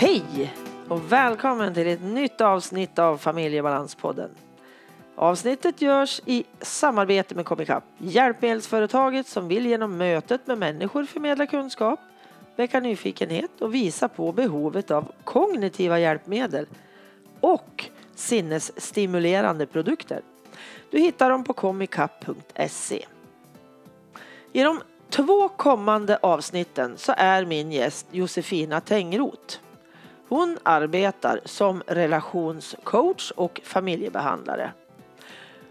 [0.00, 0.54] Hej
[0.88, 4.30] och välkommen till ett nytt avsnitt av Familjebalanspodden.
[5.16, 12.00] Avsnittet görs i samarbete med Comicap, hjälpmedelsföretaget som vill genom mötet med människor förmedla kunskap,
[12.56, 16.66] väcka nyfikenhet och visa på behovet av kognitiva hjälpmedel
[17.40, 20.20] och sinnesstimulerande produkter.
[20.90, 23.04] Du hittar dem på comicap.se.
[24.52, 29.58] I de två kommande avsnitten så är min gäst Josefina Tengroth.
[30.30, 34.72] Hon arbetar som relationscoach och familjebehandlare.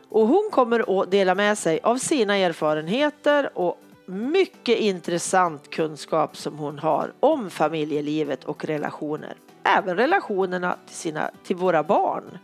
[0.09, 6.57] Och hon kommer att dela med sig av sina erfarenheter och mycket intressant kunskap som
[6.57, 9.33] hon har om familjelivet och relationer.
[9.63, 12.37] Även relationerna till, sina, till våra barn.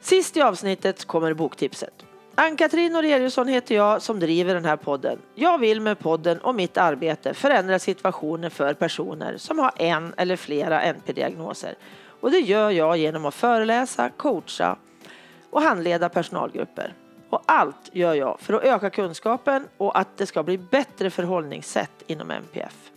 [0.00, 2.05] Sist i avsnittet kommer boktipset.
[2.38, 5.18] Ann-Katrin Noreliusson heter jag som driver den här podden.
[5.34, 10.36] Jag vill med podden och mitt arbete förändra situationen för personer som har en eller
[10.36, 11.74] flera NP-diagnoser.
[12.20, 14.76] Och det gör jag genom att föreläsa, coacha
[15.50, 16.94] och handleda personalgrupper.
[17.30, 22.02] Och allt gör jag för att öka kunskapen och att det ska bli bättre förhållningssätt
[22.06, 22.90] inom MPF.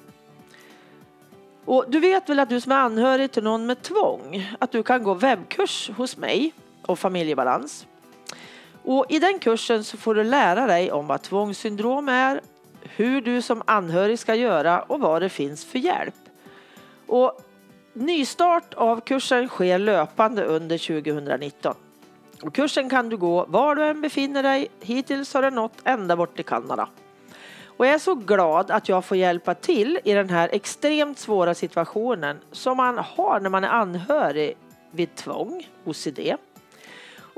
[1.65, 4.83] Och du vet väl att du som är anhörig till någon med tvång, att du
[4.83, 7.85] kan gå webbkurs hos mig och familjebalans.
[8.83, 12.41] Och I den kursen så får du lära dig om vad tvångssyndrom är,
[12.81, 16.15] hur du som anhörig ska göra och vad det finns för hjälp.
[17.07, 17.41] Och
[17.93, 21.75] nystart av kursen sker löpande under 2019.
[22.41, 24.67] Och kursen kan du gå var du än befinner dig.
[24.81, 26.89] Hittills har den nått ända bort till Kanada.
[27.65, 31.53] Och jag är så glad att jag får hjälpa till i den här extremt svåra
[31.55, 34.57] situationen som man har när man är anhörig
[34.91, 36.19] vid tvång, OCD.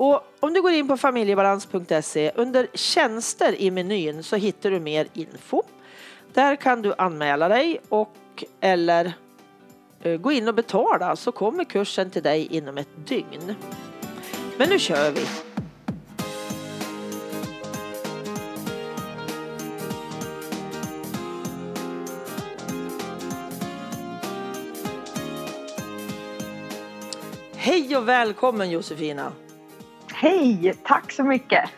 [0.01, 5.07] Och om du går in på familjebalans.se under tjänster i menyn så hittar du mer
[5.13, 5.63] info.
[6.33, 9.13] Där kan du anmäla dig och eller
[10.01, 13.55] eh, gå in och betala så kommer kursen till dig inom ett dygn.
[14.57, 15.25] Men nu kör vi!
[27.55, 29.31] Hej och välkommen Josefina!
[30.21, 31.69] Hej, tack så mycket!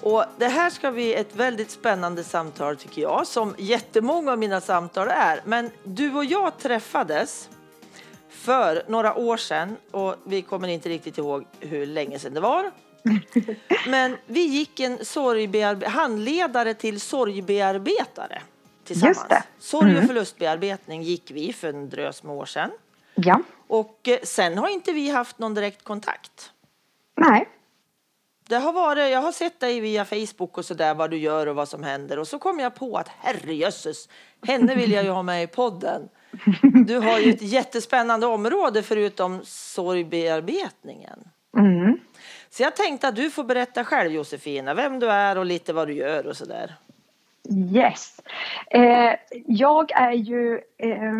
[0.00, 4.60] Och det här ska bli ett väldigt spännande samtal tycker jag, som jättemånga av mina
[4.60, 5.40] samtal är.
[5.44, 7.48] Men du och jag träffades
[8.28, 12.70] för några år sedan och vi kommer inte riktigt ihåg hur länge sedan det var.
[13.88, 14.98] Men vi gick en
[15.86, 18.42] handledare till sorgbearbetare
[18.84, 19.16] tillsammans.
[19.16, 19.42] Just det.
[19.58, 20.06] Sorg och mm.
[20.06, 22.70] förlustbearbetning gick vi för en drös med år sedan.
[23.14, 23.42] Ja.
[23.66, 26.50] Och eh, sen har inte vi haft någon direkt kontakt.
[27.16, 27.48] Nej.
[28.52, 31.56] Det har varit, jag har sett dig via Facebook och sådär vad du gör och
[31.56, 34.08] vad som händer och så kom jag på att herrejösses,
[34.46, 36.08] henne vill jag ju ha med i podden.
[36.86, 41.18] Du har ju ett jättespännande område förutom sorgbearbetningen.
[41.58, 41.98] Mm.
[42.50, 45.88] Så jag tänkte att du får berätta själv Josefina, vem du är och lite vad
[45.88, 46.74] du gör och sådär.
[47.74, 48.20] Yes.
[48.70, 49.14] Eh,
[49.46, 51.12] jag är ju eh,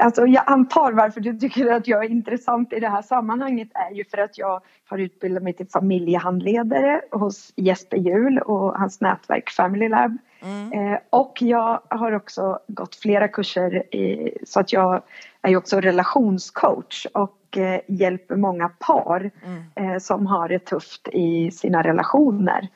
[0.00, 3.94] Alltså jag antar varför du tycker att jag är intressant i det här sammanhanget är
[3.94, 9.50] ju för att jag har utbildat mig till familjehandledare hos Jesper Juhl och hans nätverk
[9.50, 10.18] Family Lab.
[10.42, 10.92] Mm.
[10.92, 15.02] Eh, och jag har också gått flera kurser i, så att jag
[15.42, 19.62] är ju också relationscoach och eh, hjälper många par mm.
[19.74, 22.68] eh, som har det tufft i sina relationer.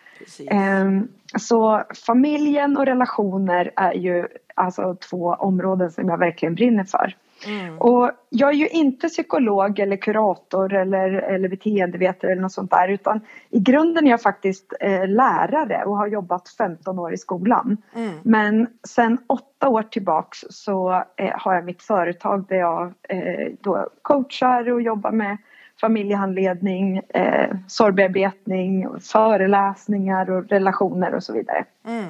[0.50, 7.16] Ehm, så familjen och relationer är ju alltså två områden som jag verkligen brinner för.
[7.47, 7.78] Mm.
[7.78, 12.88] Och jag är ju inte psykolog eller kurator eller, eller beteendevetare eller något sånt där
[12.88, 17.77] utan i grunden är jag faktiskt eh, lärare och har jobbat 15 år i skolan.
[17.95, 18.13] Mm.
[18.22, 23.89] Men sen åtta år tillbaks så eh, har jag mitt företag där jag eh, då
[24.03, 25.36] coachar och jobbar med
[25.82, 31.64] familjehandledning, eh, sorgbearbetning, föreläsningar och relationer och så vidare.
[31.86, 32.04] Mm.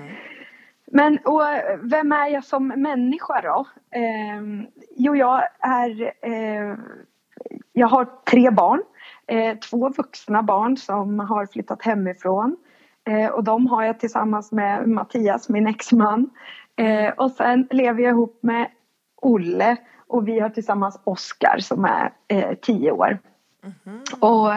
[0.86, 1.42] Men och,
[1.82, 3.66] vem är jag som människa då?
[3.98, 4.42] Eh,
[4.96, 6.12] jo, jag är...
[6.22, 6.76] Eh,
[7.72, 8.82] jag har tre barn.
[9.26, 12.56] Eh, två vuxna barn som har flyttat hemifrån.
[13.08, 16.30] Eh, och de har jag tillsammans med Mattias, min exman.
[16.76, 18.66] Eh, och sen lever jag ihop med
[19.22, 19.76] Olle
[20.06, 23.18] och vi har tillsammans Oskar som är eh, tio år.
[23.62, 24.00] Mm.
[24.20, 24.48] Och,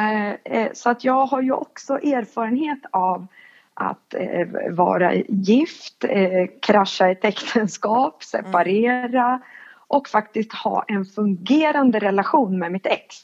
[0.74, 3.28] så att jag har ju också erfarenhet av
[3.76, 9.42] att eh, vara gift, eh, krascha ett äktenskap, separera mm.
[9.88, 13.16] och faktiskt ha en fungerande relation med mitt ex.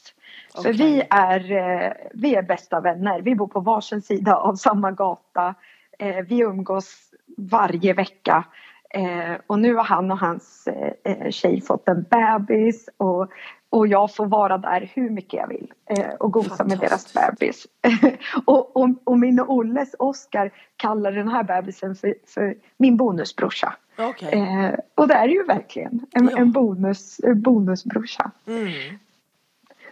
[0.54, 0.62] Okay.
[0.62, 3.20] För vi är, eh, vi är bästa vänner.
[3.20, 5.54] Vi bor på varsin sida av samma gata.
[5.98, 8.44] Eh, vi umgås varje vecka.
[8.90, 13.28] Eh, och nu har han och hans eh, eh, tjej fått en bebis och,
[13.72, 17.66] och jag får vara där hur mycket jag vill eh, och gosa med deras bebis.
[18.44, 23.74] och, och, och, min och Olles Oskar kallar den här bebisen för, för min bonusbrorsa.
[23.98, 24.32] Okay.
[24.32, 26.38] Eh, och det är ju verkligen en, ja.
[26.38, 28.30] en bonus, bonusbrorsa.
[28.46, 28.98] Mm.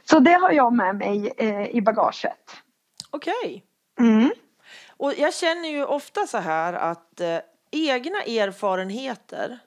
[0.04, 2.62] Så det har jag med mig eh, i bagaget.
[3.10, 3.32] Okej.
[3.44, 4.08] Okay.
[4.08, 4.30] Mm.
[4.96, 7.38] Och jag känner ju ofta så här att eh,
[7.70, 9.58] egna erfarenheter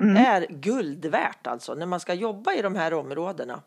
[0.00, 0.16] mm.
[0.16, 3.62] är guld värt alltså när man ska jobba i de här områdena.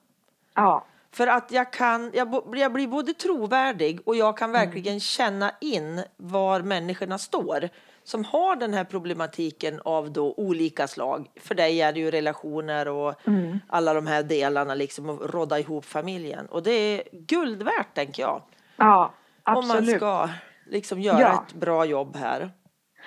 [0.54, 0.86] Ja.
[1.12, 5.00] För att jag kan, jag, jag blir både trovärdig och jag kan verkligen mm.
[5.00, 7.70] känna in var människorna står
[8.04, 11.30] som har den här problematiken av då olika slag.
[11.36, 13.60] För dig är det ju relationer och mm.
[13.68, 16.46] alla de här delarna liksom att råda ihop familjen.
[16.46, 18.42] Och det är guld värt tänker jag.
[18.76, 19.14] Ja,
[19.44, 19.80] absolut.
[19.80, 20.30] Om man ska
[20.66, 21.44] liksom göra ja.
[21.48, 22.52] ett bra jobb här.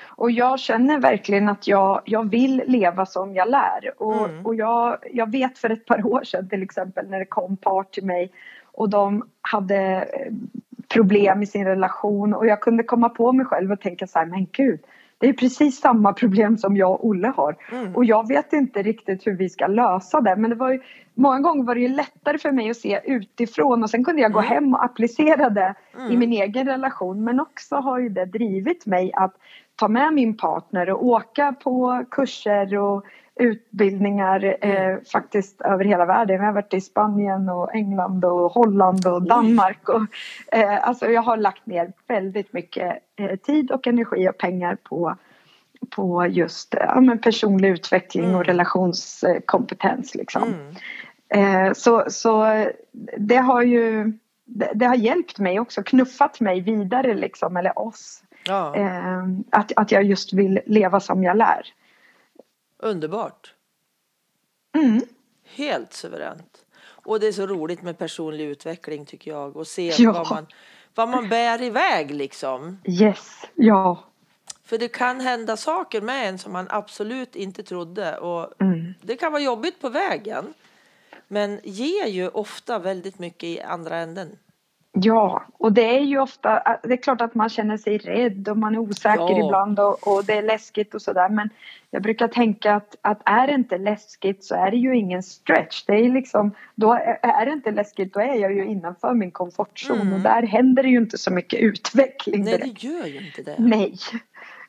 [0.07, 4.03] Och jag känner verkligen att jag, jag vill leva som jag lär.
[4.03, 4.47] Och, mm.
[4.47, 7.83] och jag, jag vet för ett par år sedan till exempel när det kom par
[7.83, 8.33] till mig
[8.73, 10.33] och de hade eh,
[10.89, 14.27] problem i sin relation och jag kunde komma på mig själv och tänka så här,
[14.27, 14.81] men gud,
[15.21, 17.57] det är precis samma problem som jag och Olle har.
[17.73, 17.97] Mm.
[17.97, 20.37] Och jag vet inte riktigt hur vi ska lösa det.
[20.37, 20.81] Men det var ju,
[21.15, 24.33] många gånger var det ju lättare för mig att se utifrån och sen kunde jag
[24.33, 24.51] gå mm.
[24.51, 26.13] hem och applicera det mm.
[26.13, 27.25] i min egen relation.
[27.25, 29.35] Men också har ju det drivit mig att
[29.81, 33.05] ta med min partner och åka på kurser och
[33.35, 34.93] utbildningar mm.
[34.93, 36.37] eh, faktiskt över hela världen.
[36.37, 39.89] Jag har varit i Spanien och England och Holland och Danmark.
[39.89, 40.03] Och,
[40.53, 45.17] eh, alltså jag har lagt ner väldigt mycket eh, tid och energi och pengar på,
[45.91, 48.37] på just ja, men personlig utveckling mm.
[48.37, 50.15] och relationskompetens.
[50.15, 50.55] Liksom.
[51.29, 51.67] Mm.
[51.69, 52.65] Eh, så, så
[53.19, 54.13] det har ju
[54.45, 58.23] det, det, har hjälpt mig också, knuffat mig vidare liksom, eller oss.
[58.51, 58.77] Ja.
[58.77, 61.67] Eh, att, att jag just vill leva som jag lär.
[62.79, 63.55] Underbart.
[64.75, 65.01] Mm.
[65.45, 66.65] Helt suveränt.
[66.83, 70.13] Och det är så roligt med personlig utveckling tycker jag och se ja.
[70.13, 70.47] vad, man,
[70.95, 72.79] vad man bär iväg liksom.
[72.85, 74.05] Yes, ja.
[74.65, 78.95] För det kan hända saker med en som man absolut inte trodde och mm.
[79.03, 80.55] det kan vara jobbigt på vägen.
[81.29, 84.39] Men ger ju ofta väldigt mycket i andra änden.
[84.93, 88.57] Ja, och det är ju ofta, det är klart att man känner sig rädd och
[88.57, 89.45] man är osäker ja.
[89.47, 91.51] ibland och, och, det är läskigt och sådär men
[91.91, 95.85] jag brukar tänka att, att är det inte läskigt så är det ju ingen stretch.
[95.87, 99.31] Det är liksom, då är, är det inte läskigt då är jag ju innanför min
[99.31, 100.13] komfortzon mm.
[100.13, 102.45] och där händer det ju inte så mycket utveckling.
[102.45, 103.57] Nej, det gör ju inte det.
[103.59, 103.95] Nej.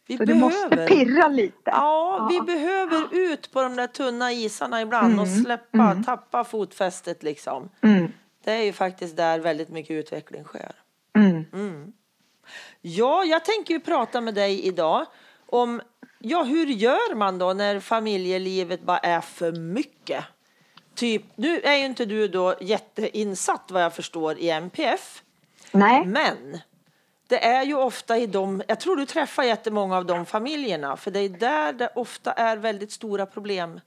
[0.07, 1.55] Vi så behöver, det måste pirra lite.
[1.65, 5.19] Ja, ja, vi behöver ut på de där tunna isarna ibland mm.
[5.19, 6.03] och släppa, mm.
[6.03, 7.69] tappa fotfästet liksom.
[8.43, 10.71] Det är ju faktiskt där väldigt mycket utveckling sker.
[11.15, 11.45] Mm.
[11.53, 11.93] Mm.
[12.81, 15.05] Ja, jag tänker ju prata med dig idag
[15.45, 15.81] om
[16.19, 20.25] ja, hur gör man då när familjelivet bara är för mycket?
[20.95, 25.23] Typ, nu är ju inte du då jätteinsatt vad jag förstår i MPF.
[25.71, 26.05] Nej.
[26.05, 26.59] Men
[27.27, 31.11] det är ju ofta i de, jag tror du träffar jättemånga av de familjerna, för
[31.11, 33.79] det är där det ofta är väldigt stora problem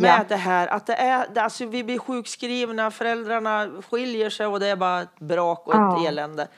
[0.00, 0.24] med ja.
[0.28, 4.76] det här att det är, alltså vi blir sjukskrivna, föräldrarna skiljer sig och det är
[4.76, 6.08] bara ett brak och ett ja.
[6.08, 6.48] elände.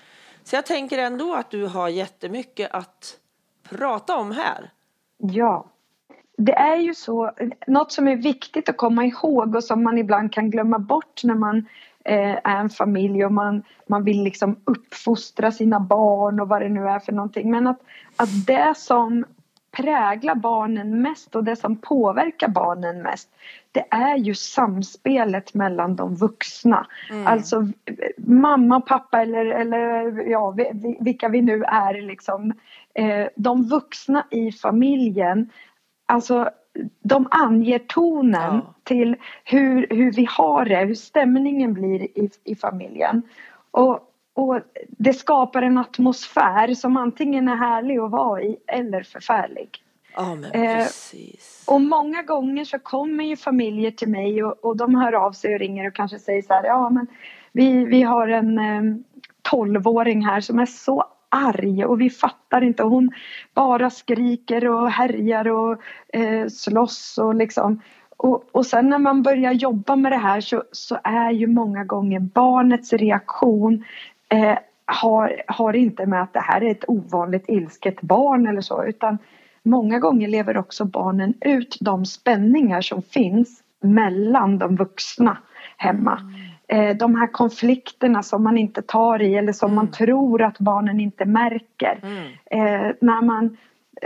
[0.45, 3.16] Så jag tänker ändå att du har jättemycket att
[3.71, 4.71] prata om här.
[5.16, 5.66] Ja.
[6.37, 7.33] Det är ju så,
[7.66, 11.35] något som är viktigt att komma ihåg och som man ibland kan glömma bort när
[11.35, 11.66] man
[12.04, 16.68] eh, är en familj och man, man vill liksom uppfostra sina barn och vad det
[16.68, 17.50] nu är för någonting.
[17.50, 17.80] Men att,
[18.16, 19.25] att det som
[19.78, 23.28] präglar barnen mest och det som påverkar barnen mest
[23.73, 26.87] det är ju samspelet mellan de vuxna.
[27.11, 27.26] Mm.
[27.26, 27.66] Alltså
[28.16, 30.56] mamma, pappa eller, eller ja,
[31.00, 32.52] vilka vi nu är liksom.
[32.94, 35.50] Eh, de vuxna i familjen,
[36.06, 36.50] alltså
[37.02, 38.75] de anger tonen ja.
[38.85, 43.23] till hur, hur vi har det, hur stämningen blir i, i familjen.
[43.70, 44.07] Och
[44.38, 49.68] och det skapar en atmosfär som antingen är härlig att vara i eller förfärlig.
[50.16, 51.64] Ja, men eh, precis.
[51.68, 55.33] Eh, och många gånger så kommer ju familjer till mig och, och de hör av
[55.33, 57.07] sig och ringer och kanske säger så här, ja men
[57.52, 59.04] vi, vi har en
[59.42, 62.83] tolvåring eh, här som är så arg och vi fattar inte.
[62.83, 63.11] Hon
[63.54, 67.83] bara skriker och härjar och eh, slåss och liksom.
[68.16, 71.85] Och, och sen när man börjar jobba med det här så, så är ju många
[71.85, 73.85] gånger barnets reaktion
[74.28, 78.85] eh, har, har inte med att det här är ett ovanligt ilsket barn eller så
[78.85, 79.18] utan
[79.62, 85.37] många gånger lever också barnen ut de spänningar som finns mellan de vuxna
[85.76, 86.20] hemma.
[86.20, 86.90] Mm.
[86.90, 89.76] Eh, de här konflikterna som man inte tar i eller som mm.
[89.76, 91.99] man tror att barnen inte märker.
[92.02, 92.26] Mm.
[92.50, 93.56] Eh, när man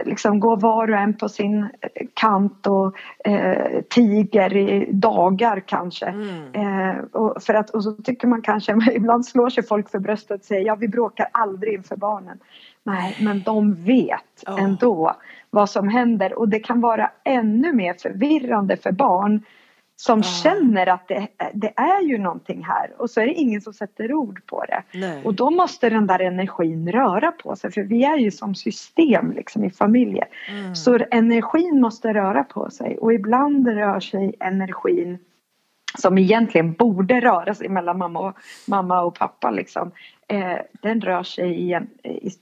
[0.05, 1.69] liksom går var och en på sin
[2.15, 6.07] kant och eh, tiger i dagar kanske.
[6.07, 6.55] Mm.
[6.55, 10.41] Eh, och, för att, och så tycker man kanske, ibland slår sig folk för bröstet
[10.41, 12.39] och säger ja vi bråkar aldrig inför barnen.
[12.85, 14.63] Nej, men de vet oh.
[14.63, 15.17] ändå
[15.51, 19.43] vad som händer och det kan vara ännu mer förvirrande för barn
[20.03, 20.23] som ah.
[20.23, 24.13] känner att det, det, är ju någonting här och så är det ingen som sätter
[24.13, 24.83] ord på det.
[24.93, 25.23] Nej.
[25.25, 29.33] Och då måste den där energin röra på sig för vi är ju som system
[29.33, 30.27] liksom i familjer.
[30.49, 30.75] Mm.
[30.75, 35.19] Så energin måste röra på sig och ibland rör sig energin
[35.99, 39.91] som egentligen borde röra sig mellan mamma och, mamma och pappa liksom.
[40.29, 41.87] Eh, den rör sig igen,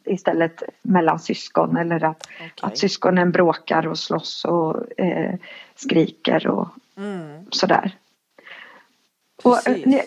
[0.05, 2.51] istället mellan syskon eller att, okay.
[2.61, 5.35] att syskonen bråkar och slåss och eh,
[5.75, 6.69] skriker och
[7.01, 7.47] mm.
[7.51, 7.97] sådär.
[9.45, 9.57] Och,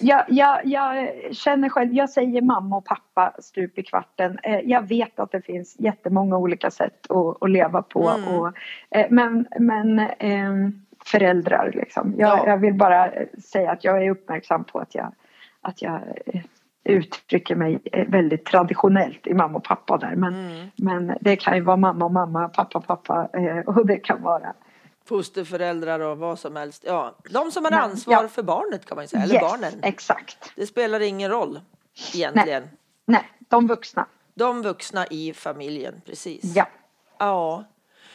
[0.01, 4.39] jag, jag, jag, känner själv, jag säger mamma och pappa stup i kvarten.
[4.43, 8.09] Eh, jag vet att det finns jättemånga olika sätt att, att leva på.
[8.09, 8.35] Mm.
[8.35, 8.47] Och,
[8.89, 10.69] eh, men men eh,
[11.05, 12.13] föräldrar liksom.
[12.17, 12.47] Jag, ja.
[12.47, 13.11] jag, vill bara
[13.43, 15.11] säga att jag är uppmärksam på att jag,
[15.61, 16.01] att jag
[16.83, 20.15] uttrycker mig väldigt traditionellt i mamma och pappa där.
[20.15, 20.67] Men, mm.
[20.75, 23.29] men det kan ju vara mamma och mamma, pappa och pappa
[23.65, 24.53] och det kan vara
[25.05, 26.83] fosterföräldrar och vad som helst.
[26.85, 28.27] Ja, de som har ansvar ja.
[28.27, 29.73] för barnet kan man säga, eller yes, barnen.
[29.83, 30.51] Exakt.
[30.55, 31.61] Det spelar ingen roll
[32.13, 32.63] egentligen.
[32.63, 32.71] Nej,
[33.05, 34.05] Nej de vuxna.
[34.33, 36.55] De vuxna i familjen, precis.
[36.55, 36.67] Ja.
[37.17, 37.63] Ja.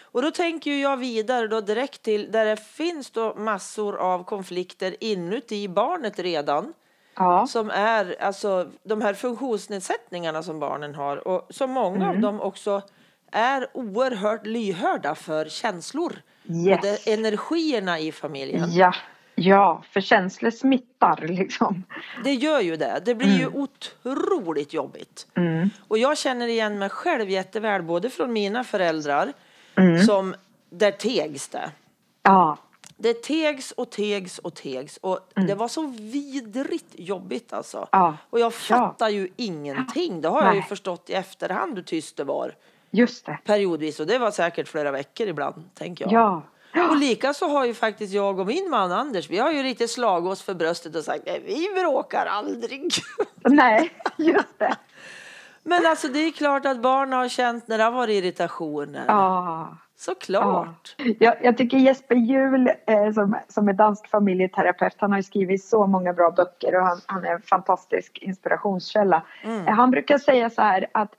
[0.02, 4.96] Och då tänker jag vidare då direkt till där det finns då massor av konflikter
[5.00, 6.74] inuti barnet redan.
[7.14, 7.46] Ja.
[7.46, 12.08] Som är alltså de här funktionsnedsättningarna som barnen har och som många mm.
[12.08, 12.82] av dem också
[13.32, 16.22] är oerhört lyhörda för känslor.
[16.48, 16.80] Yes.
[16.80, 18.72] Och energierna i familjen.
[18.72, 18.94] Ja,
[19.34, 21.84] ja, för känslor smittar liksom.
[22.24, 23.02] Det gör ju det.
[23.04, 23.40] Det blir mm.
[23.40, 25.26] ju otroligt jobbigt.
[25.36, 25.70] Mm.
[25.88, 29.32] Och jag känner igen mig själv jätteväl, både från mina föräldrar
[29.74, 30.02] mm.
[30.02, 30.34] som
[30.70, 31.70] där tegs det.
[32.22, 32.58] Ja.
[32.96, 35.46] Det tegs och tegs och tegs och mm.
[35.48, 37.88] det var så vidrigt jobbigt alltså.
[37.92, 38.16] Ja.
[38.30, 39.10] Och jag fattar ja.
[39.10, 40.20] ju ingenting.
[40.20, 40.48] Det har Nej.
[40.48, 42.54] jag ju förstått i efterhand hur tyst det var.
[42.90, 43.38] Just det.
[43.44, 46.12] Periodvis och det var säkert flera veckor ibland, tänker jag.
[46.12, 46.42] Ja.
[46.90, 49.90] Och lika så har ju faktiskt jag och min man Anders, vi har ju riktigt
[49.90, 52.92] slagit oss för bröstet och sagt nej, vi bråkar aldrig.
[53.44, 54.76] Nej, just det.
[55.62, 59.04] Men alltså det är klart att barn har känt när det har varit irritationer.
[59.08, 59.76] Ja.
[59.96, 60.94] Såklart.
[60.96, 61.14] Ja.
[61.18, 65.86] Jag, jag tycker Jesper Juhl eh, som, som är dansk familjeterapeut, han har skrivit så
[65.86, 69.22] många bra böcker och han, han är en fantastisk inspirationskälla.
[69.44, 69.66] Mm.
[69.66, 71.14] Eh, han brukar säga så här att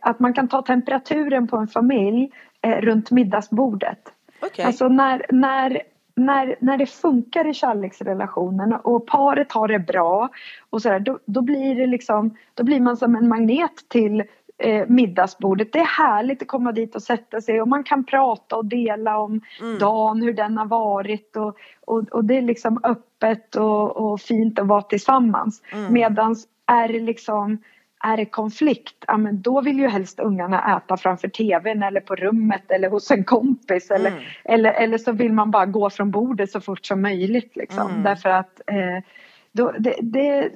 [0.00, 2.30] att man kan ta temperaturen på en familj
[2.62, 3.98] eh, runt middagsbordet.
[4.42, 4.64] Okay.
[4.64, 5.82] Alltså när, när,
[6.14, 10.28] när, när det funkar i kärleksrelationen och paret har det bra
[10.70, 14.24] och så där, då, då, blir det liksom, då blir man som en magnet till
[14.58, 15.72] eh, middagsbordet.
[15.72, 19.18] Det är härligt att komma dit och sätta sig och man kan prata och dela
[19.18, 19.78] om mm.
[19.78, 24.58] dagen, hur den har varit och, och, och det är liksom öppet och, och fint
[24.58, 25.62] att vara tillsammans.
[25.72, 25.92] Mm.
[25.92, 27.58] Medans är det liksom
[28.04, 32.16] är det konflikt, ja men då vill ju helst ungarna äta framför tvn eller på
[32.16, 34.22] rummet eller hos en kompis eller, mm.
[34.44, 37.90] eller, eller så vill man bara gå från bordet så fort som möjligt liksom.
[37.90, 38.02] Mm.
[38.02, 39.04] Därför att eh,
[39.52, 40.50] då, det, det,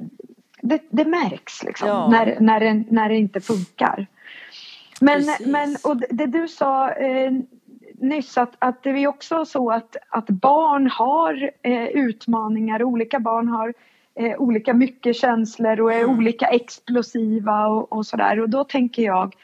[0.61, 2.09] det, det, märks liksom ja.
[2.09, 4.07] när, när, det, när det inte funkar.
[5.00, 7.33] Men, men och det du sa eh,
[8.00, 13.49] nyss att, att det är också så att, att barn har eh, utmaningar, olika barn
[13.49, 13.75] har
[14.18, 16.18] eh, olika mycket känslor och är mm.
[16.18, 18.40] olika explosiva och, och sådär.
[18.40, 19.34] Och då tänker jag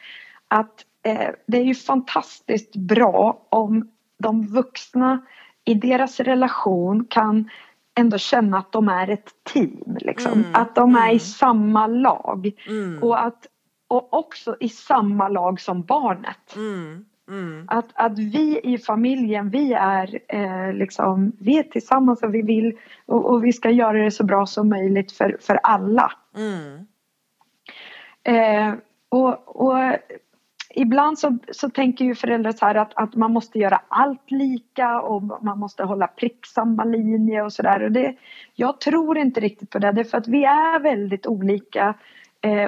[0.47, 5.21] att eh, det är ju fantastiskt bra om de vuxna
[5.65, 7.49] i deras relation kan
[7.95, 9.97] ändå känna att de är ett team.
[9.99, 10.31] Liksom.
[10.31, 10.55] Mm.
[10.55, 11.15] Att de är mm.
[11.15, 12.51] i samma lag.
[12.67, 13.03] Mm.
[13.03, 13.47] Och, att,
[13.87, 16.55] och också i samma lag som barnet.
[17.27, 17.65] Mm.
[17.67, 22.77] Att, att vi i familjen, vi är, eh, liksom, vi är tillsammans och vi vill
[23.05, 26.11] och, och, vi ska göra det så bra som möjligt för, för alla.
[26.37, 26.87] Mm.
[28.23, 28.73] Eh,
[29.09, 29.77] och, och
[30.75, 35.01] ibland så, så tänker ju föräldrar så här att, att man måste göra allt lika
[35.01, 38.15] och man måste hålla prick samma linje och sådär.
[38.55, 41.95] Jag tror inte riktigt på det, för att vi är väldigt olika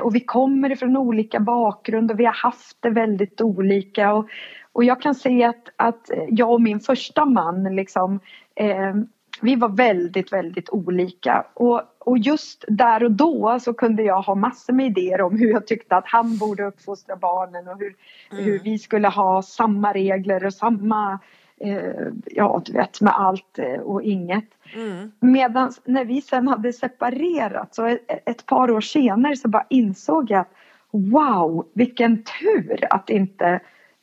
[0.01, 4.13] och vi kommer ifrån olika bakgrund och vi har haft det väldigt olika.
[4.13, 4.27] Och,
[4.71, 8.19] och jag kan se att, att jag och min första man liksom,
[8.55, 8.95] eh,
[9.41, 11.45] vi var väldigt, väldigt olika.
[11.53, 15.49] Och, och just där och då så kunde jag ha massor med idéer om hur
[15.49, 17.95] jag tyckte att han borde uppfostra barnen och hur,
[18.31, 18.43] mm.
[18.43, 21.19] hur vi skulle ha samma regler och samma
[21.59, 24.45] eh, ja du vet med allt eh, och inget.
[24.75, 25.11] Mm.
[25.19, 30.31] Medan när vi sen hade separerat så ett, ett, par år senare så bara insåg
[30.31, 30.53] jag att
[30.91, 33.59] wow vilken tur att inte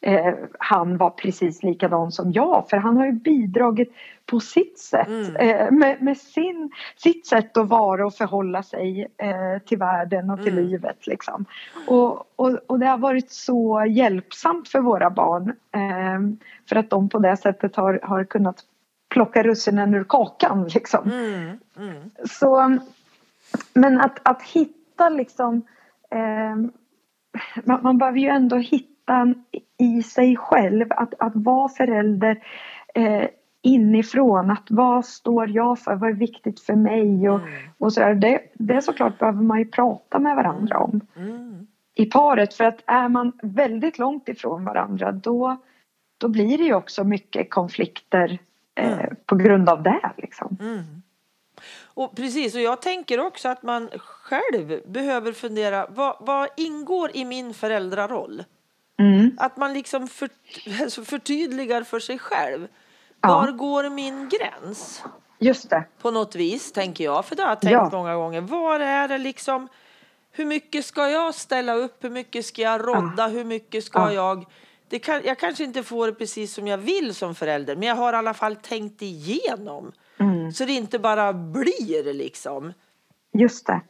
[0.06, 3.92] eh, han var precis likadan som jag för han har ju bidragit
[4.26, 5.36] på sitt sätt Mm.
[5.36, 10.42] eh, med, med sin, sitt sätt att vara och förhålla sig eh, till världen och
[10.42, 10.64] till Mm.
[10.64, 11.44] livet liksom.
[11.86, 16.20] Och, och, och det har varit så hjälpsamt för våra barn eh,
[16.68, 18.64] för att de på det sättet har, har kunnat
[19.08, 21.10] plocka russinen ur kakan liksom.
[21.10, 21.58] Mm.
[21.78, 22.10] Mm.
[22.30, 22.78] Så,
[23.74, 25.62] men att, att hitta liksom
[26.10, 26.56] eh,
[27.64, 28.93] man, man behöver ju ändå hitta
[29.78, 32.44] i sig själv att, att vara förälder
[32.94, 33.24] eh,
[33.62, 34.50] inifrån.
[34.50, 35.94] Att vad står jag för?
[35.94, 37.28] Vad är viktigt för mig?
[37.30, 37.52] Och, Mm.
[37.78, 38.14] och så där.
[38.14, 41.66] Det, det såklart behöver man ju prata med varandra om Mm.
[41.94, 42.54] i paret.
[42.54, 45.56] För att är man väldigt långt ifrån varandra då,
[46.18, 48.38] då blir det ju också mycket konflikter
[48.74, 49.16] eh, Mm.
[49.26, 50.10] på grund av det.
[50.16, 50.56] Liksom.
[50.60, 50.82] Mm.
[51.84, 57.24] Och precis, och jag tänker också att man själv behöver fundera, vad, vad ingår i
[57.24, 58.42] min föräldraroll?
[58.98, 59.30] Mm.
[59.38, 60.28] Att man liksom för,
[60.82, 62.68] alltså förtydligar för sig själv.
[63.20, 63.28] Ja.
[63.28, 65.04] Var går min gräns?
[65.38, 65.84] Just det.
[66.02, 67.24] På något vis, tänker jag.
[67.24, 67.88] För det har jag tänkt Ja.
[67.92, 68.40] många gånger.
[68.40, 69.68] Var är det liksom,
[70.32, 72.04] hur mycket ska jag ställa upp?
[72.04, 73.26] Hur mycket ska jag rodda?
[73.28, 74.12] Hur mycket ska Ja.
[74.12, 74.44] jag...
[74.88, 77.96] Det kan, jag kanske inte får det precis som jag vill som förälder, men jag
[77.96, 79.92] har i alla fall tänkt igenom.
[80.18, 80.52] Mm.
[80.52, 82.72] Så det inte bara blir liksom.
[83.38, 83.80] Just det.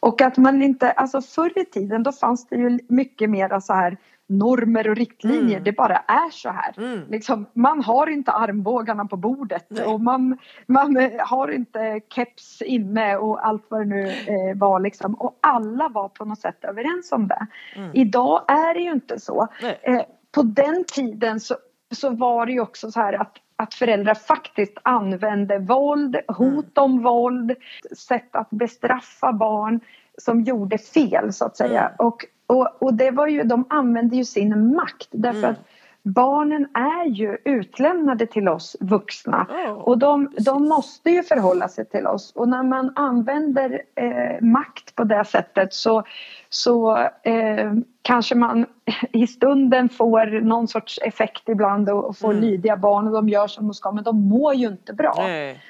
[0.00, 3.72] Och att man inte, alltså förr i tiden då fanns det ju mycket mer så
[3.72, 3.96] här
[4.30, 5.56] normer och riktlinjer.
[5.56, 5.64] Mm.
[5.64, 6.74] Det bara är så här.
[6.76, 7.00] Mm.
[7.08, 9.84] Liksom, man har inte armbågarna på bordet Nej.
[9.84, 14.80] och man, man eh, har inte keps inne och allt vad det nu eh, var.
[14.80, 15.14] Liksom.
[15.14, 17.46] Och alla var på något sätt överens om det.
[17.76, 17.90] Mm.
[17.94, 19.48] Idag är det ju inte så.
[19.82, 20.02] Eh,
[20.34, 21.54] på den tiden så,
[21.90, 27.02] så var det ju också så här att, att föräldrar faktiskt använde våld, hot om
[27.02, 27.54] våld,
[27.96, 29.80] sätt att bestraffa barn
[30.18, 31.80] som gjorde fel så att säga.
[31.80, 31.92] Mm.
[31.98, 35.50] Och, och, och det var ju, de använde ju sin makt därför Mm.
[35.50, 35.58] att
[36.02, 39.46] barnen är ju utlämnade till oss vuxna.
[39.50, 42.32] Ja, Och de, de måste ju förhålla sig till oss.
[42.36, 46.02] Och när man använder eh, makt på det sättet så,
[46.48, 48.66] så eh, kanske man
[49.12, 52.42] i stunden får någon sorts effekt ibland och, och får Mm.
[52.42, 55.14] lydiga barn och de gör som de ska men de mår ju inte bra.
[55.18, 55.60] Nej.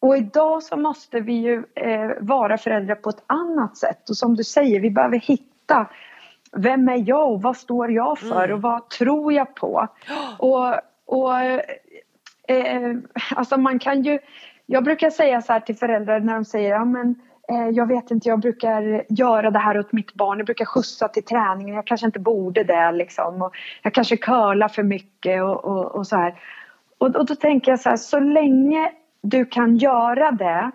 [0.00, 4.36] Och idag så måste vi ju eh, vara föräldrar på ett annat sätt och som
[4.36, 5.86] du säger vi behöver hitta
[6.56, 8.56] vem är jag och vad står jag för Mm.
[8.56, 9.88] och vad tror jag på?
[10.38, 10.74] Och,
[11.06, 11.40] och
[12.48, 12.96] eh,
[13.36, 14.18] alltså man kan ju,
[14.66, 17.14] jag brukar säga så här till föräldrar när de säger ja men
[17.48, 20.38] eh, jag vet inte, jag brukar göra det här åt mitt barn.
[20.38, 21.74] Jag brukar skjutsa till träningen.
[21.74, 23.42] Jag kanske inte borde det liksom.
[23.42, 26.34] Och jag kanske curlar för mycket och, och, och så här.
[26.98, 30.70] Och, och då tänker jag så här, så länge du kan göra det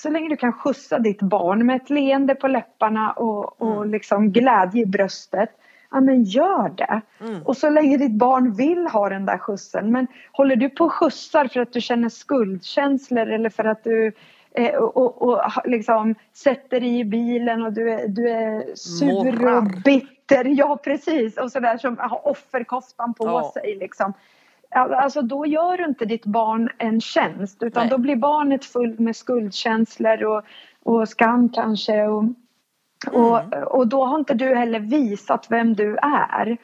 [0.00, 3.90] så länge du kan skjutsa ditt barn med ett leende på läpparna och, och Mm.
[3.90, 5.50] liksom glädje i bröstet.
[5.90, 7.00] Ja men gör det.
[7.20, 7.42] Mm.
[7.42, 9.92] Och så länge ditt barn vill ha den där skjutsen.
[9.92, 14.12] Men håller du på och skjutsar för att du känner skuldkänslor eller för att du
[14.54, 19.56] eh, och, och, liksom sätter dig i bilen och du är, du är sur Morrar.
[19.56, 20.44] och bitter.
[20.44, 23.50] Ja precis och sådär som har offerkoftan på Ja.
[23.54, 24.12] sig liksom.
[24.74, 27.90] Alltså då gör du inte ditt barn en tjänst utan Nej.
[27.90, 30.42] då blir barnet fullt med skuldkänslor och,
[30.82, 32.02] och skam kanske.
[32.06, 32.24] Och,
[33.12, 33.64] och, Mm.
[33.66, 36.56] och då har inte du heller visat vem du är.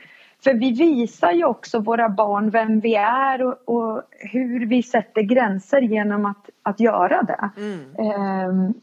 [0.45, 5.23] För vi visar ju också våra barn vem vi är och, och hur vi sätter
[5.23, 7.51] gränser genom att, att göra det.
[7.57, 7.95] Mm.
[7.99, 8.75] Ehm,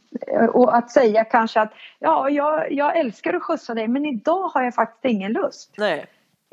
[0.50, 4.64] och att säga kanske att ja, jag, jag älskar att skjutsa dig men idag har
[4.64, 5.74] jag faktiskt ingen lust.
[5.78, 6.06] Nej.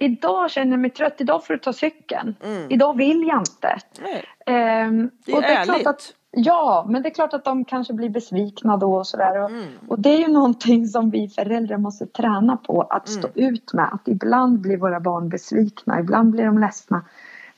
[0.04, 2.36] Idag känner jag mig trött, idag får du ta cykeln.
[2.44, 2.70] Mm.
[2.70, 3.76] Idag vill jag inte.
[4.02, 4.24] Nej.
[4.46, 5.64] Ehm, Det är och ärligt.
[5.82, 9.42] klart att, ja, men det är klart att de kanske blir besvikna då och sådär.
[9.42, 9.64] Och, Mm.
[9.88, 13.54] och det är ju någonting som vi föräldrar måste träna på att stå Mm.
[13.54, 13.88] ut med.
[13.92, 17.02] Att ibland blir våra barn besvikna, ibland blir de ledsna.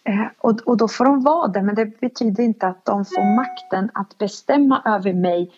[0.05, 3.37] Eh, och, och då får de vara det, men det betyder inte att de får
[3.37, 5.51] makten att bestämma över mig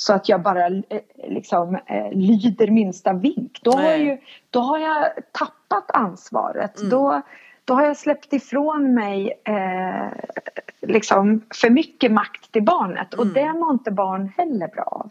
[0.00, 3.60] så att jag bara eh, liksom eh, lyder minsta vink.
[3.62, 4.18] Då har, ju,
[4.50, 6.78] då har jag tappat ansvaret.
[6.78, 6.90] Mm.
[6.90, 7.22] Då,
[7.64, 10.08] då har jag släppt ifrån mig eh,
[10.80, 13.34] liksom för mycket makt till barnet och Mm.
[13.34, 15.10] det mår inte barn heller bra av.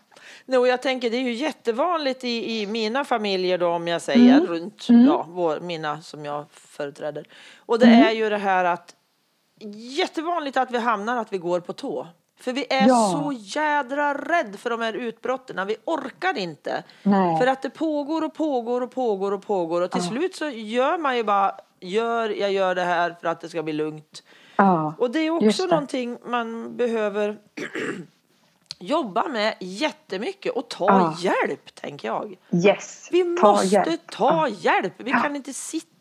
[0.59, 4.35] Och jag tänker det är ju jättevanligt i, i mina familjer då om jag säger
[4.35, 4.45] Mm.
[4.45, 5.05] runt Mm.
[5.05, 7.25] Ja, vår, mina som jag företräder.
[7.65, 8.05] Och det Mm.
[8.07, 8.95] är ju det här att
[9.97, 12.07] jättevanligt att vi hamnar att vi går på tå.
[12.41, 13.11] För vi är Ja.
[13.23, 15.67] så jädra rädd för de här utbrotten.
[15.67, 16.83] Vi orkar inte.
[17.03, 17.39] Nej.
[17.39, 20.09] För att det pågår och pågår och pågår och pågår och till Ja.
[20.09, 23.63] slut så gör man ju bara gör, jag gör det här för att det ska
[23.63, 24.23] bli lugnt.
[24.55, 24.93] Ja.
[24.97, 25.69] Och det är Just också det.
[25.71, 27.37] någonting man behöver
[28.79, 32.35] jobba med jättemycket och ta hjälp, tänker jag.
[32.65, 33.09] Yes.
[33.11, 34.11] Vi Ta måste hjälp.
[34.11, 34.93] ta hjälp.
[34.97, 35.98] Vi kan inte sitta